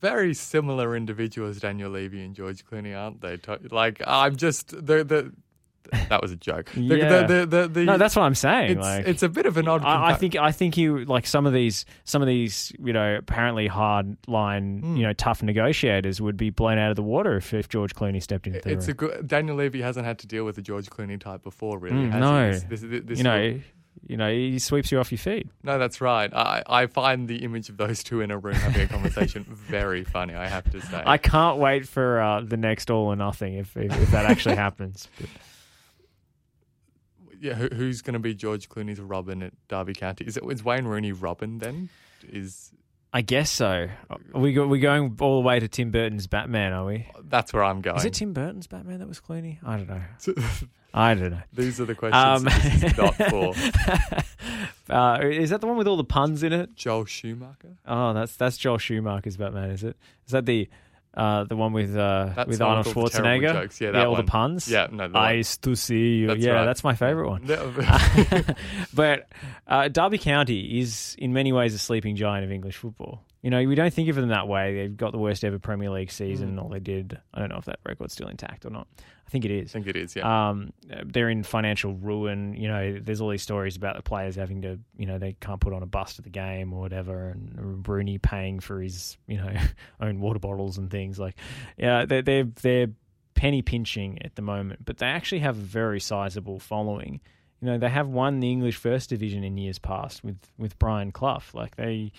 very 0.00 0.34
similar 0.34 0.96
individuals, 0.96 1.60
Daniel 1.60 1.90
Levy 1.90 2.24
and 2.24 2.34
George 2.34 2.64
Clooney, 2.64 2.96
aren't 2.96 3.20
they? 3.20 3.38
Like 3.70 4.00
I'm 4.06 4.36
just 4.36 4.68
the 4.70 5.04
the. 5.04 5.32
That 6.08 6.22
was 6.22 6.30
a 6.30 6.36
joke. 6.36 6.70
The, 6.74 6.80
Yeah. 6.80 7.26
the, 7.26 7.68
the, 7.68 7.84
No, 7.84 7.98
that's 7.98 8.14
what 8.16 8.22
I'm 8.22 8.36
saying. 8.36 8.70
it's, 8.72 8.80
like, 8.80 9.06
it's 9.06 9.22
a 9.24 9.28
bit 9.28 9.46
of 9.46 9.56
an 9.56 9.66
odd. 9.68 9.84
I, 9.84 10.10
I 10.10 10.14
think 10.14 10.36
I 10.36 10.50
think 10.52 10.76
you 10.76 11.04
like 11.04 11.26
some 11.26 11.44
of 11.44 11.52
these 11.52 11.84
some 12.04 12.22
of 12.22 12.28
these 12.28 12.72
you 12.78 12.92
know 12.92 13.16
apparently 13.16 13.66
hard 13.66 14.16
line 14.28 14.80
Hmm. 14.80 14.96
you 14.96 15.02
know 15.02 15.12
tough 15.12 15.42
negotiators 15.42 16.20
would 16.20 16.36
be 16.36 16.50
blown 16.50 16.78
out 16.78 16.90
of 16.90 16.96
the 16.96 17.02
water 17.02 17.36
if, 17.36 17.52
if 17.52 17.68
George 17.68 17.94
Clooney 17.96 18.22
stepped 18.22 18.46
into 18.46 18.60
the 18.60 18.70
it's 18.70 18.88
a 18.88 18.94
good. 18.94 19.26
Daniel 19.26 19.56
Levy 19.56 19.82
hasn't 19.82 20.06
had 20.06 20.18
to 20.20 20.26
deal 20.28 20.44
with 20.44 20.56
a 20.56 20.62
George 20.62 20.88
Clooney 20.88 21.20
type 21.20 21.42
before, 21.42 21.78
really. 21.78 21.96
Mm, 21.96 22.10
has 22.12 22.20
no. 22.20 22.52
he? 22.52 22.58
This, 22.68 22.80
this, 22.82 23.02
this, 23.04 23.18
you 23.18 23.24
know, 23.24 23.60
you 24.06 24.16
know, 24.16 24.30
he 24.30 24.58
sweeps 24.58 24.90
you 24.90 24.98
off 24.98 25.10
your 25.12 25.18
feet. 25.18 25.48
no, 25.62 25.78
that's 25.78 26.00
right. 26.00 26.32
I, 26.34 26.62
I 26.66 26.86
find 26.86 27.28
the 27.28 27.44
image 27.44 27.68
of 27.68 27.76
those 27.76 28.02
two 28.02 28.20
in 28.20 28.30
a 28.30 28.38
room 28.38 28.54
having 28.54 28.82
a 28.82 28.88
conversation 28.88 29.44
very 29.48 30.04
funny. 30.04 30.34
I 30.34 30.48
have 30.48 30.70
to 30.72 30.80
say. 30.80 31.02
I 31.04 31.18
can't 31.18 31.58
wait 31.58 31.86
for 31.86 32.20
uh, 32.20 32.40
the 32.40 32.56
next 32.56 32.90
All 32.90 33.06
or 33.06 33.16
Nothing 33.16 33.54
if 33.54 33.76
if, 33.76 33.96
if 34.00 34.10
that 34.10 34.26
actually 34.26 34.56
happens. 34.66 35.08
But 35.18 35.28
yeah, 37.40 37.54
who, 37.54 37.68
who's 37.68 38.02
going 38.02 38.14
to 38.14 38.20
be 38.20 38.34
George 38.34 38.68
Clooney's 38.68 39.00
Robin 39.00 39.42
at 39.42 39.52
Derby 39.68 39.94
County? 39.94 40.24
Is 40.26 40.36
it 40.36 40.44
is 40.50 40.64
Wayne 40.64 40.84
Rooney 40.84 41.12
Robin 41.12 41.58
then? 41.58 41.88
Is 42.28 42.72
I 43.12 43.20
guess 43.20 43.50
so. 43.50 43.88
Are 44.10 44.40
we 44.40 44.52
go, 44.54 44.66
we 44.66 44.80
going 44.80 45.16
all 45.20 45.42
the 45.42 45.46
way 45.46 45.60
to 45.60 45.68
Tim 45.68 45.90
Burton's 45.90 46.26
Batman? 46.26 46.72
Are 46.72 46.86
we? 46.86 47.06
that's 47.24 47.52
where 47.52 47.62
I'm 47.64 47.80
going. 47.82 47.98
Is 47.98 48.04
it 48.04 48.14
Tim 48.14 48.32
Burton's 48.32 48.66
Batman 48.66 49.00
that 49.00 49.08
was 49.08 49.20
Clooney? 49.20 49.58
I 49.64 49.76
don't 49.76 49.88
know. 49.88 50.02
I 50.94 51.14
don't 51.14 51.30
know. 51.30 51.40
These 51.52 51.80
are 51.80 51.84
the 51.86 51.94
questions 51.94 52.22
Um, 52.22 52.44
that 52.44 52.62
this 52.62 52.84
is 52.84 52.96
not 52.98 53.14
for. 54.88 54.92
uh, 54.94 55.18
is 55.22 55.50
that 55.50 55.60
the 55.60 55.66
one 55.66 55.76
with 55.76 55.86
all 55.88 55.96
the 55.96 56.04
puns 56.04 56.42
in 56.42 56.52
it? 56.52 56.74
Joel 56.76 57.06
Schumacher. 57.06 57.76
Oh, 57.86 58.12
that's 58.12 58.36
that's 58.36 58.56
Joel 58.58 58.78
Schumacher's 58.78 59.36
Batman, 59.36 59.70
is 59.70 59.84
it? 59.84 59.96
Is 60.26 60.32
that 60.32 60.44
the 60.46 60.68
uh, 61.14 61.44
the 61.44 61.56
one 61.56 61.72
with 61.72 61.96
uh, 61.96 62.32
That's 62.34 62.48
with 62.48 62.60
Arnold 62.62 62.86
with 62.86 62.96
all 62.96 63.04
the 63.04 63.10
terrible 63.10 63.30
Schwarzenegger? 63.48 63.52
jokes. 63.52 63.80
Yeah, 63.80 63.90
that 63.92 64.06
all 64.06 64.12
one. 64.12 64.24
the 64.24 64.30
puns. 64.30 64.68
Yeah, 64.68 64.86
no, 64.90 65.08
the 65.08 65.12
one- 65.12 65.12
Nice 65.12 65.56
to 65.58 65.74
see 65.74 66.16
you. 66.16 66.26
That's 66.28 66.40
yeah, 66.40 66.52
right. 66.52 66.64
that's 66.64 66.82
my 66.84 66.94
favorite 66.94 67.28
one. 67.28 67.46
But 68.94 69.28
uh, 69.66 69.88
Derby 69.88 70.18
County 70.18 70.80
is 70.80 71.14
in 71.18 71.32
many 71.32 71.52
ways 71.52 71.74
a 71.74 71.78
sleeping 71.78 72.16
giant 72.16 72.44
of 72.44 72.50
English 72.52 72.76
football. 72.76 73.22
You 73.42 73.50
know, 73.50 73.62
we 73.64 73.74
don't 73.74 73.92
think 73.92 74.08
of 74.08 74.14
them 74.14 74.28
that 74.28 74.46
way. 74.46 74.74
They've 74.74 74.96
got 74.96 75.10
the 75.10 75.18
worst 75.18 75.42
ever 75.42 75.58
Premier 75.58 75.90
League 75.90 76.12
season. 76.12 76.56
Mm. 76.56 76.62
All 76.62 76.68
they 76.68 76.78
did, 76.78 77.18
I 77.34 77.40
don't 77.40 77.48
know 77.48 77.56
if 77.56 77.64
that 77.64 77.80
record's 77.84 78.12
still 78.12 78.28
intact 78.28 78.64
or 78.64 78.70
not. 78.70 78.86
I 79.26 79.30
think 79.30 79.44
it 79.44 79.50
is. 79.50 79.70
I 79.70 79.72
think 79.72 79.88
it 79.88 79.96
is. 79.96 80.14
Yeah. 80.14 80.50
Um, 80.50 80.72
they're 81.06 81.28
in 81.28 81.42
financial 81.42 81.94
ruin. 81.94 82.54
You 82.54 82.68
know, 82.68 82.98
there's 83.00 83.20
all 83.20 83.30
these 83.30 83.42
stories 83.42 83.74
about 83.76 83.96
the 83.96 84.02
players 84.02 84.36
having 84.36 84.62
to, 84.62 84.78
you 84.96 85.06
know, 85.06 85.18
they 85.18 85.32
can't 85.40 85.60
put 85.60 85.72
on 85.72 85.82
a 85.82 85.86
bus 85.86 86.14
to 86.16 86.22
the 86.22 86.30
game 86.30 86.72
or 86.72 86.80
whatever, 86.80 87.30
and 87.30 87.86
Rooney 87.88 88.18
paying 88.18 88.60
for 88.60 88.80
his, 88.80 89.16
you 89.26 89.38
know, 89.38 89.52
own 90.00 90.20
water 90.20 90.38
bottles 90.38 90.78
and 90.78 90.88
things 90.88 91.18
like. 91.18 91.34
Yeah, 91.76 92.04
they're 92.04 92.22
they're, 92.22 92.44
they're 92.44 92.88
penny 93.34 93.62
pinching 93.62 94.22
at 94.22 94.36
the 94.36 94.42
moment, 94.42 94.84
but 94.84 94.98
they 94.98 95.06
actually 95.06 95.40
have 95.40 95.56
a 95.56 95.62
very 95.62 95.98
sizable 95.98 96.60
following. 96.60 97.20
You 97.60 97.66
know, 97.66 97.78
they 97.78 97.88
have 97.88 98.08
won 98.08 98.38
the 98.38 98.52
English 98.52 98.76
First 98.76 99.08
Division 99.08 99.42
in 99.42 99.56
years 99.56 99.80
past 99.80 100.22
with 100.22 100.38
with 100.58 100.78
Brian 100.78 101.10
Clough. 101.10 101.42
Like 101.54 101.74
they 101.74 102.12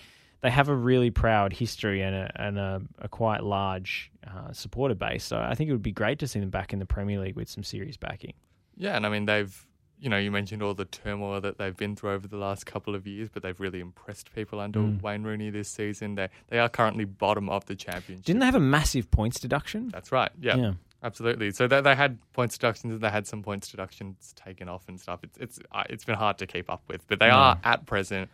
they 0.44 0.50
have 0.50 0.68
a 0.68 0.74
really 0.76 1.10
proud 1.10 1.52
history 1.54 2.02
and 2.02 2.14
a 2.14 2.30
and 2.36 2.58
a, 2.58 2.82
a 3.00 3.08
quite 3.08 3.42
large 3.42 4.10
uh, 4.26 4.52
supporter 4.52 4.94
base. 4.94 5.24
So 5.24 5.38
I 5.38 5.54
think 5.54 5.68
it 5.70 5.72
would 5.72 5.82
be 5.82 5.90
great 5.92 6.18
to 6.20 6.28
see 6.28 6.38
them 6.38 6.50
back 6.50 6.72
in 6.72 6.78
the 6.78 6.86
Premier 6.86 7.18
League 7.18 7.34
with 7.36 7.48
some 7.48 7.64
serious 7.64 7.96
backing. 7.96 8.34
yeah, 8.76 8.94
and 8.96 9.04
I 9.06 9.08
mean 9.08 9.24
they've. 9.26 9.66
You 10.00 10.10
know, 10.10 10.18
you 10.18 10.30
mentioned 10.30 10.62
all 10.62 10.74
the 10.74 10.84
turmoil 10.84 11.40
that 11.40 11.56
they've 11.56 11.76
been 11.76 11.96
through 11.96 12.10
over 12.10 12.28
the 12.28 12.36
last 12.36 12.66
couple 12.66 12.94
of 12.94 13.06
years, 13.06 13.30
but 13.32 13.42
they've 13.42 13.58
really 13.58 13.80
impressed 13.80 14.34
people 14.34 14.60
under 14.60 14.80
Mm. 14.80 15.00
Wayne 15.00 15.22
Rooney 15.22 15.48
this 15.50 15.68
season. 15.70 16.16
They 16.16 16.28
they 16.48 16.58
are 16.58 16.68
currently 16.68 17.04
bottom 17.06 17.48
of 17.48 17.64
the 17.66 17.74
championship. 17.76 18.26
Didn't 18.26 18.40
they 18.40 18.46
have 18.46 18.54
a 18.56 18.60
massive 18.78 19.10
points 19.10 19.40
deduction? 19.40 19.88
That's 19.88 20.12
right. 20.12 20.30
Yeah, 20.38 20.56
Yeah. 20.56 20.72
absolutely. 21.02 21.52
So 21.52 21.68
they, 21.68 21.80
they 21.80 21.94
had 21.94 22.18
points 22.32 22.58
deductions 22.58 22.92
and 22.94 23.02
they 23.02 23.08
had 23.08 23.26
some 23.26 23.42
points 23.42 23.70
deductions 23.70 24.34
taken 24.36 24.68
off 24.68 24.88
and 24.88 25.00
stuff. 25.00 25.20
It's 25.22 25.38
it's 25.38 25.58
uh, 25.72 25.84
it's 25.88 26.04
been 26.04 26.16
hard 26.16 26.36
to 26.38 26.46
keep 26.46 26.68
up 26.70 26.82
with, 26.88 27.06
but 27.08 27.18
they 27.20 27.28
Yeah. 27.28 27.36
are 27.38 27.58
at 27.64 27.86
present 27.86 28.28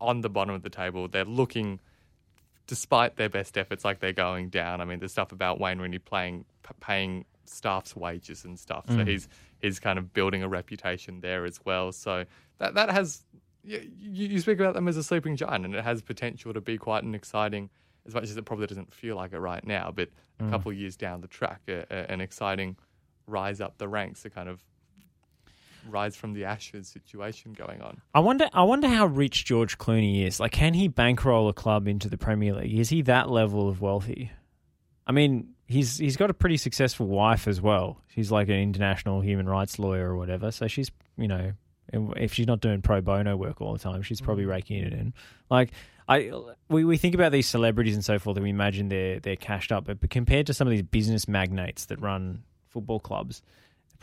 on 0.00 0.20
the 0.20 0.28
bottom 0.30 0.54
of 0.54 0.62
the 0.62 0.70
table. 0.70 1.08
They're 1.08 1.24
looking, 1.24 1.80
despite 2.66 3.16
their 3.16 3.28
best 3.28 3.56
efforts, 3.58 3.84
like 3.84 4.00
they're 4.00 4.12
going 4.12 4.48
down. 4.48 4.80
I 4.80 4.84
mean, 4.84 4.98
there's 4.98 5.12
stuff 5.12 5.32
about 5.32 5.60
Wayne 5.60 5.78
Rooney 5.78 5.98
playing 5.98 6.44
p- 6.62 6.74
paying 6.80 7.24
staff's 7.44 7.94
wages 7.94 8.44
and 8.44 8.58
stuff. 8.58 8.84
So 8.88 8.96
Mm. 8.96 9.08
he's 9.08 9.28
he's 9.60 9.78
kind 9.78 9.98
of 9.98 10.12
building 10.12 10.42
a 10.42 10.48
reputation 10.48 11.20
there 11.20 11.44
as 11.44 11.60
well. 11.64 11.92
So 11.92 12.24
that 12.58 12.74
that 12.74 12.90
has 12.90 13.24
you, 13.62 13.80
you 13.98 14.38
speak 14.40 14.60
about 14.60 14.74
them 14.74 14.88
as 14.88 14.96
a 14.98 15.02
sleeping 15.02 15.36
giant, 15.36 15.64
and 15.64 15.74
it 15.74 15.84
has 15.84 16.02
potential 16.02 16.52
to 16.52 16.60
be 16.60 16.76
quite 16.76 17.02
an 17.04 17.14
exciting. 17.14 17.70
As 18.06 18.12
much 18.14 18.24
as 18.24 18.36
it 18.36 18.44
probably 18.44 18.66
doesn't 18.66 18.92
feel 18.92 19.16
like 19.16 19.32
it 19.32 19.38
right 19.38 19.66
now, 19.66 19.90
but 19.94 20.10
a 20.38 20.50
couple 20.50 20.70
of 20.70 20.76
years 20.76 20.94
down 20.96 21.22
the 21.22 21.26
track, 21.28 21.60
a, 21.68 21.86
a, 21.90 22.10
an 22.12 22.20
exciting 22.20 22.76
rise 23.26 23.62
up 23.62 23.78
the 23.78 23.88
ranks, 23.88 24.22
a 24.26 24.30
kind 24.30 24.46
of 24.50 24.62
rise 25.88 26.16
from 26.16 26.32
the 26.32 26.44
ashes 26.44 26.88
situation 26.88 27.52
going 27.52 27.80
on. 27.82 28.00
I 28.14 28.20
wonder. 28.20 28.48
I 28.52 28.62
wonder 28.64 28.88
how 28.88 29.06
rich 29.06 29.44
George 29.44 29.78
Clooney 29.78 30.26
is. 30.26 30.40
Like, 30.40 30.52
can 30.52 30.74
he 30.74 30.88
bankroll 30.88 31.48
a 31.48 31.52
club 31.52 31.86
into 31.88 32.08
the 32.08 32.18
Premier 32.18 32.54
League? 32.54 32.78
Is 32.78 32.88
he 32.90 33.02
that 33.02 33.30
level 33.30 33.68
of 33.68 33.80
wealthy? 33.80 34.30
I 35.06 35.12
mean, 35.12 35.48
he's 35.66 35.98
he's 35.98 36.16
got 36.16 36.30
a 36.30 36.34
pretty 36.34 36.56
successful 36.56 37.06
wife 37.06 37.46
as 37.48 37.60
well. 37.60 38.00
She's 38.14 38.30
like 38.32 38.48
an 38.48 38.56
international 38.56 39.20
human 39.20 39.48
rights 39.48 39.78
lawyer 39.78 40.10
or 40.10 40.16
whatever. 40.16 40.50
So 40.50 40.66
she's 40.66 40.90
you 41.16 41.28
know, 41.28 41.52
if 41.92 42.32
she's 42.32 42.46
not 42.46 42.60
doing 42.60 42.82
pro 42.82 43.00
bono 43.00 43.36
work 43.36 43.60
all 43.60 43.72
the 43.72 43.78
time, 43.78 44.02
she's 44.02 44.20
probably 44.20 44.44
Mm. 44.44 44.48
raking 44.50 44.84
it 44.84 44.92
in. 44.92 45.12
Like 45.50 45.70
I, 46.08 46.30
we, 46.68 46.84
we 46.84 46.98
think 46.98 47.14
about 47.14 47.32
these 47.32 47.46
celebrities 47.46 47.94
and 47.94 48.04
so 48.04 48.18
forth, 48.18 48.36
and 48.36 48.44
we 48.44 48.50
imagine 48.50 48.88
they're 48.88 49.20
they're 49.20 49.36
cashed 49.36 49.72
up, 49.72 49.84
but, 49.86 50.10
compared 50.10 50.46
to 50.48 50.54
some 50.54 50.66
of 50.66 50.70
these 50.72 50.82
business 50.82 51.26
magnates 51.28 51.86
that 51.86 51.98
run 52.00 52.42
football 52.68 53.00
clubs, 53.00 53.40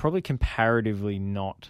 probably 0.02 0.22
comparatively 0.22 1.20
not 1.20 1.70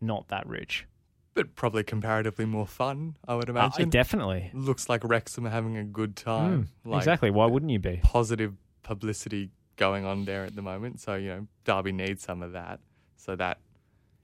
not 0.00 0.28
that 0.28 0.46
rich. 0.46 0.86
But 1.34 1.54
probably 1.54 1.84
comparatively 1.84 2.46
more 2.46 2.66
fun, 2.66 3.16
I 3.28 3.34
would 3.34 3.48
Uh, 3.50 3.52
imagine. 3.52 3.90
definitely, 3.90 4.50
Looks 4.54 4.88
like 4.88 5.04
Wrexham 5.04 5.46
are 5.46 5.50
having 5.50 5.76
a 5.76 5.84
good 5.84 6.16
time. 6.16 6.64
Mm, 6.84 6.90
Like, 6.92 6.98
exactly. 7.00 7.30
Why 7.30 7.44
wouldn't 7.46 7.70
you 7.70 7.78
be? 7.78 8.00
Positive 8.02 8.54
publicity 8.82 9.50
going 9.76 10.04
on 10.06 10.24
there 10.24 10.44
at 10.44 10.54
the 10.56 10.62
moment. 10.62 10.98
So, 11.00 11.14
you 11.16 11.28
know, 11.28 11.46
Derby 11.64 11.92
needs 11.92 12.22
some 12.22 12.42
of 12.42 12.52
that. 12.52 12.80
So 13.16 13.36
that 13.36 13.58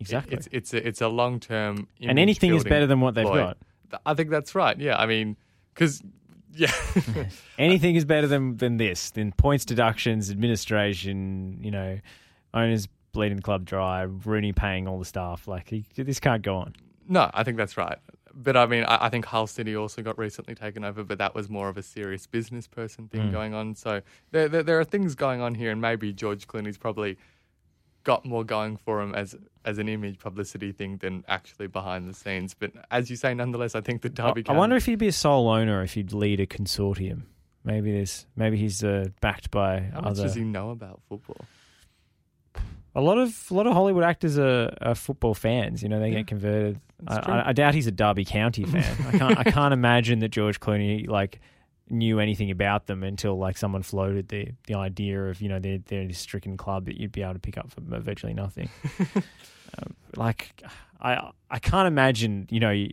Exactly. 0.01 0.37
it's 0.37 0.49
it's 0.51 0.73
a, 0.75 0.89
it's 0.89 1.01
a 1.03 1.09
long 1.09 1.39
term 1.39 1.87
and 2.01 2.19
anything 2.19 2.55
is 2.55 2.65
better 2.65 2.87
than 2.87 3.01
what 3.01 3.15
they've 3.15 3.27
got. 3.27 3.59
I 4.07 4.15
think 4.15 4.31
that's 4.31 4.55
right. 4.55 4.77
Yeah, 4.79 4.97
I 4.97 5.05
mean, 5.07 5.37
because 5.75 6.03
yeah, 6.55 6.73
Anything 7.59 7.95
is 7.97 8.05
better 8.07 8.27
than 8.27 8.57
than 8.57 8.79
this. 8.79 9.11
Than 9.11 9.33
points 9.33 9.65
deductions, 9.67 10.31
administration. 10.31 11.59
You 11.63 11.71
know, 11.71 12.01
owners 12.55 12.89
bleeding 13.15 13.37
the 13.37 13.43
club 13.43 13.65
dry, 13.65 14.03
Rooney 14.03 14.53
paying 14.53 14.87
all 14.87 14.99
the 14.99 15.05
staff. 15.07 15.49
Like 15.49 15.71
he, 15.71 15.87
this 15.97 16.21
can't 16.21 16.43
go 16.43 16.57
on. 16.57 16.75
no, 17.09 17.31
I 17.33 17.43
think 17.45 17.57
that's 17.57 17.79
right. 17.79 17.97
But 18.37 18.57
I 18.57 18.67
mean, 18.67 18.85
I, 18.85 19.07
I 19.07 19.09
think 19.11 19.25
Hull 19.27 19.47
City 19.47 19.77
also 19.77 20.03
got 20.03 20.19
recently 20.19 20.55
taken 20.57 20.85
over, 20.85 21.05
but 21.05 21.19
that 21.19 21.35
was 21.37 21.49
more 21.49 21.69
of 21.69 21.77
a 21.79 21.83
serious 21.83 22.27
business 22.27 22.67
person 22.67 23.07
thing 23.09 23.29
Mm. 23.29 23.33
going 23.33 23.55
on. 23.55 23.75
So 23.77 24.03
there, 24.33 24.49
there 24.49 24.63
there 24.65 24.81
are 24.81 24.85
things 24.85 25.15
going 25.15 25.41
on 25.41 25.55
here, 25.55 25.71
and 25.71 25.81
maybe 25.81 26.13
George 26.13 26.47
Clooney's 26.49 26.77
probably 26.77 27.17
got 28.03 28.25
more 28.27 28.45
going 28.45 28.77
for 28.77 29.01
him 29.01 29.15
as 29.15 29.35
as 29.65 29.79
an 29.79 29.89
image 29.89 30.19
publicity 30.19 30.73
thing 30.73 30.97
than 30.99 31.25
actually 31.29 31.69
behind 31.69 32.09
the 32.09 32.13
scenes. 32.13 32.53
But 32.55 32.73
as 32.91 33.09
you 33.09 33.17
say, 33.17 33.33
nonetheless, 33.35 33.75
I 33.77 33.81
think 33.81 34.03
the 34.03 34.09
I, 34.11 34.29
Derby. 34.29 34.41
I 34.41 34.43
can- 34.45 34.57
wonder 34.57 34.77
if 34.77 34.87
he'd 34.87 34.99
be 34.99 35.09
a 35.09 35.13
sole 35.13 35.49
owner, 35.49 35.83
if 35.83 35.95
he'd 35.95 36.13
lead 36.13 36.41
a 36.41 36.47
consortium. 36.47 37.23
Maybe 37.63 37.93
there's 37.93 38.27
maybe 38.37 38.57
he's 38.59 38.83
uh, 38.85 39.07
backed 39.21 39.51
by 39.53 39.81
how 39.95 40.01
much 40.01 40.17
does 40.17 40.35
he 40.35 40.43
know 40.43 40.71
about 40.71 41.01
football? 41.09 41.45
A 42.97 43.01
lot 43.01 43.19
of 43.19 43.47
a 43.51 43.55
lot 43.55 43.67
of 43.67 43.73
Hollywood 43.73 44.05
actors 44.05 44.39
are, 44.39 44.73
are 44.81 44.95
football 44.95 45.35
fans. 45.35 45.83
You 45.83 45.89
know, 45.89 45.99
they 45.99 46.11
Yeah, 46.11 46.19
get 46.19 46.27
converted. 46.29 46.81
I. 47.07 47.17
I, 47.17 47.49
I 47.49 47.53
doubt 47.53 47.75
he's 47.75 47.87
a 47.87 47.93
Derby 47.93 48.25
County 48.25 48.65
fan. 48.67 48.97
I 49.09 49.19
can't. 49.19 49.39
I 49.39 49.45
can't 49.45 49.75
imagine 49.75 50.21
that 50.21 50.29
George 50.29 50.61
Clooney 50.61 51.09
like 51.09 51.41
knew 51.91 52.19
anything 52.19 52.51
about 52.51 52.87
them 52.87 53.03
until 53.03 53.37
like 53.37 53.59
someone 53.59 53.83
floated 53.83 54.29
the 54.29 54.49
the 54.67 54.75
idea 54.75 55.23
of 55.25 55.41
you 55.43 55.49
know 55.49 55.59
they're 55.59 55.79
they're 55.87 56.07
this 56.07 56.19
stricken 56.19 56.57
club 56.57 56.87
that 56.87 56.99
you'd 56.99 57.13
be 57.13 57.23
able 57.23 57.35
to 57.35 57.41
pick 57.41 57.59
up 57.59 57.71
for 57.71 57.81
virtually 57.81 58.35
nothing. 58.35 58.69
um, 59.79 59.95
like 60.17 60.63
I 61.01 61.31
I 61.51 61.59
can't 61.59 61.89
imagine 61.89 62.47
you 62.51 62.61
know 62.61 62.87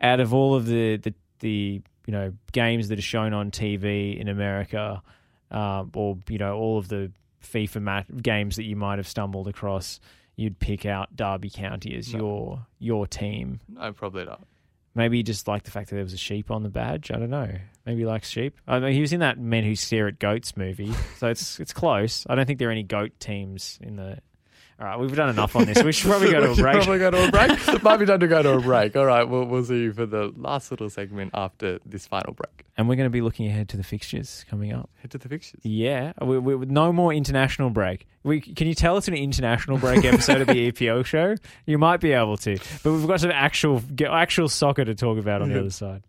out 0.00 0.20
of 0.20 0.34
all 0.34 0.54
of 0.54 0.66
the 0.66 0.96
the 0.98 1.14
the 1.40 1.80
you 2.06 2.12
know 2.12 2.32
games 2.52 2.88
that 2.88 2.98
are 2.98 3.02
shown 3.02 3.32
on 3.32 3.50
TV 3.50 4.18
in 4.18 4.28
America, 4.28 5.02
um, 5.50 5.90
or 5.94 6.18
you 6.28 6.38
know 6.38 6.56
all 6.56 6.78
of 6.78 6.88
the 6.88 7.10
FIFA 7.42 7.82
mat- 7.82 8.22
games 8.22 8.56
that 8.56 8.64
you 8.64 8.76
might 8.76 8.98
have 8.98 9.08
stumbled 9.08 9.48
across, 9.48 10.00
you'd 10.36 10.58
pick 10.58 10.86
out 10.86 11.14
Derby 11.16 11.50
County 11.50 11.96
as 11.96 12.12
No. 12.12 12.18
your 12.20 12.66
your 12.78 13.06
team. 13.06 13.60
No, 13.68 13.92
probably 13.92 14.24
not. 14.24 14.40
Maybe 14.94 15.18
you 15.18 15.22
just 15.22 15.46
like 15.46 15.62
the 15.62 15.70
fact 15.70 15.90
that 15.90 15.94
there 15.96 16.04
was 16.04 16.12
a 16.14 16.18
sheep 16.18 16.50
on 16.50 16.62
the 16.64 16.68
badge. 16.70 17.10
I 17.12 17.18
don't 17.18 17.30
know. 17.30 17.52
Maybe 17.86 18.00
he 18.00 18.06
likes 18.06 18.28
sheep. 18.28 18.56
I 18.66 18.80
mean, 18.80 18.92
he 18.92 19.00
was 19.00 19.12
in 19.12 19.20
that 19.20 19.38
Men 19.38 19.62
Who 19.64 19.76
Stare 19.76 20.08
at 20.08 20.18
Goats 20.18 20.56
movie, 20.56 20.92
so 21.18 21.28
it's 21.28 21.60
it's 21.60 21.72
close. 21.72 22.26
I 22.28 22.34
don't 22.34 22.46
think 22.46 22.58
there 22.58 22.68
are 22.68 22.72
any 22.72 22.82
goat 22.82 23.12
teams 23.20 23.78
in 23.82 23.96
the. 23.96 24.18
All 24.80 24.86
right, 24.86 24.98
we've 24.98 25.14
done 25.14 25.28
enough 25.28 25.56
on 25.56 25.64
this. 25.64 25.82
We 25.82 25.90
should 25.90 26.08
probably 26.08 26.30
go 26.32 26.38
to 26.38 26.46
a 26.46 26.48
We 26.50 26.54
should 26.54 26.62
break. 26.62 26.76
Probably 26.76 26.98
go 27.00 27.10
to 27.10 27.26
a 27.26 27.30
break. 27.32 27.82
Might 27.82 27.96
be 27.96 28.06
time 28.06 28.20
to 28.20 28.28
go 28.28 28.42
to 28.42 28.52
a 28.58 28.60
break. 28.60 28.94
All 28.96 29.06
right, 29.06 29.24
we'll 29.24 29.44
we'll 29.44 29.64
see 29.64 29.80
you 29.80 29.92
for 29.92 30.06
the 30.06 30.32
last 30.36 30.70
little 30.70 30.88
segment 30.88 31.32
after 31.34 31.80
this 31.84 32.06
final 32.06 32.32
break. 32.32 32.64
And 32.76 32.88
we're 32.88 32.94
going 32.94 33.06
to 33.06 33.10
be 33.10 33.20
looking 33.20 33.48
ahead 33.48 33.68
to 33.70 33.76
the 33.76 33.82
fixtures 33.82 34.44
coming 34.48 34.72
up. 34.72 34.88
Head 35.00 35.10
to 35.10 35.18
the 35.18 35.28
fixtures. 35.28 35.60
Yeah, 35.64 36.12
we, 36.22 36.38
we, 36.38 36.66
no 36.66 36.92
more 36.92 37.12
international 37.12 37.70
break. 37.70 38.06
We, 38.22 38.40
can 38.40 38.68
you 38.68 38.74
tell 38.74 38.96
it's 38.96 39.08
an 39.08 39.14
international 39.14 39.78
break 39.78 40.04
episode 40.04 40.42
of 40.42 40.46
the 40.46 40.54
EPL 40.72 41.04
show? 41.04 41.34
You 41.66 41.78
might 41.78 42.00
be 42.00 42.12
able 42.12 42.36
to, 42.36 42.56
but 42.84 42.92
we've 42.92 43.08
got 43.08 43.20
some 43.20 43.32
actual 43.32 43.82
actual 44.08 44.48
soccer 44.48 44.84
to 44.84 44.94
talk 44.94 45.18
about 45.18 45.42
on 45.42 45.48
the 45.48 45.58
other 45.58 45.70
side. 45.70 46.04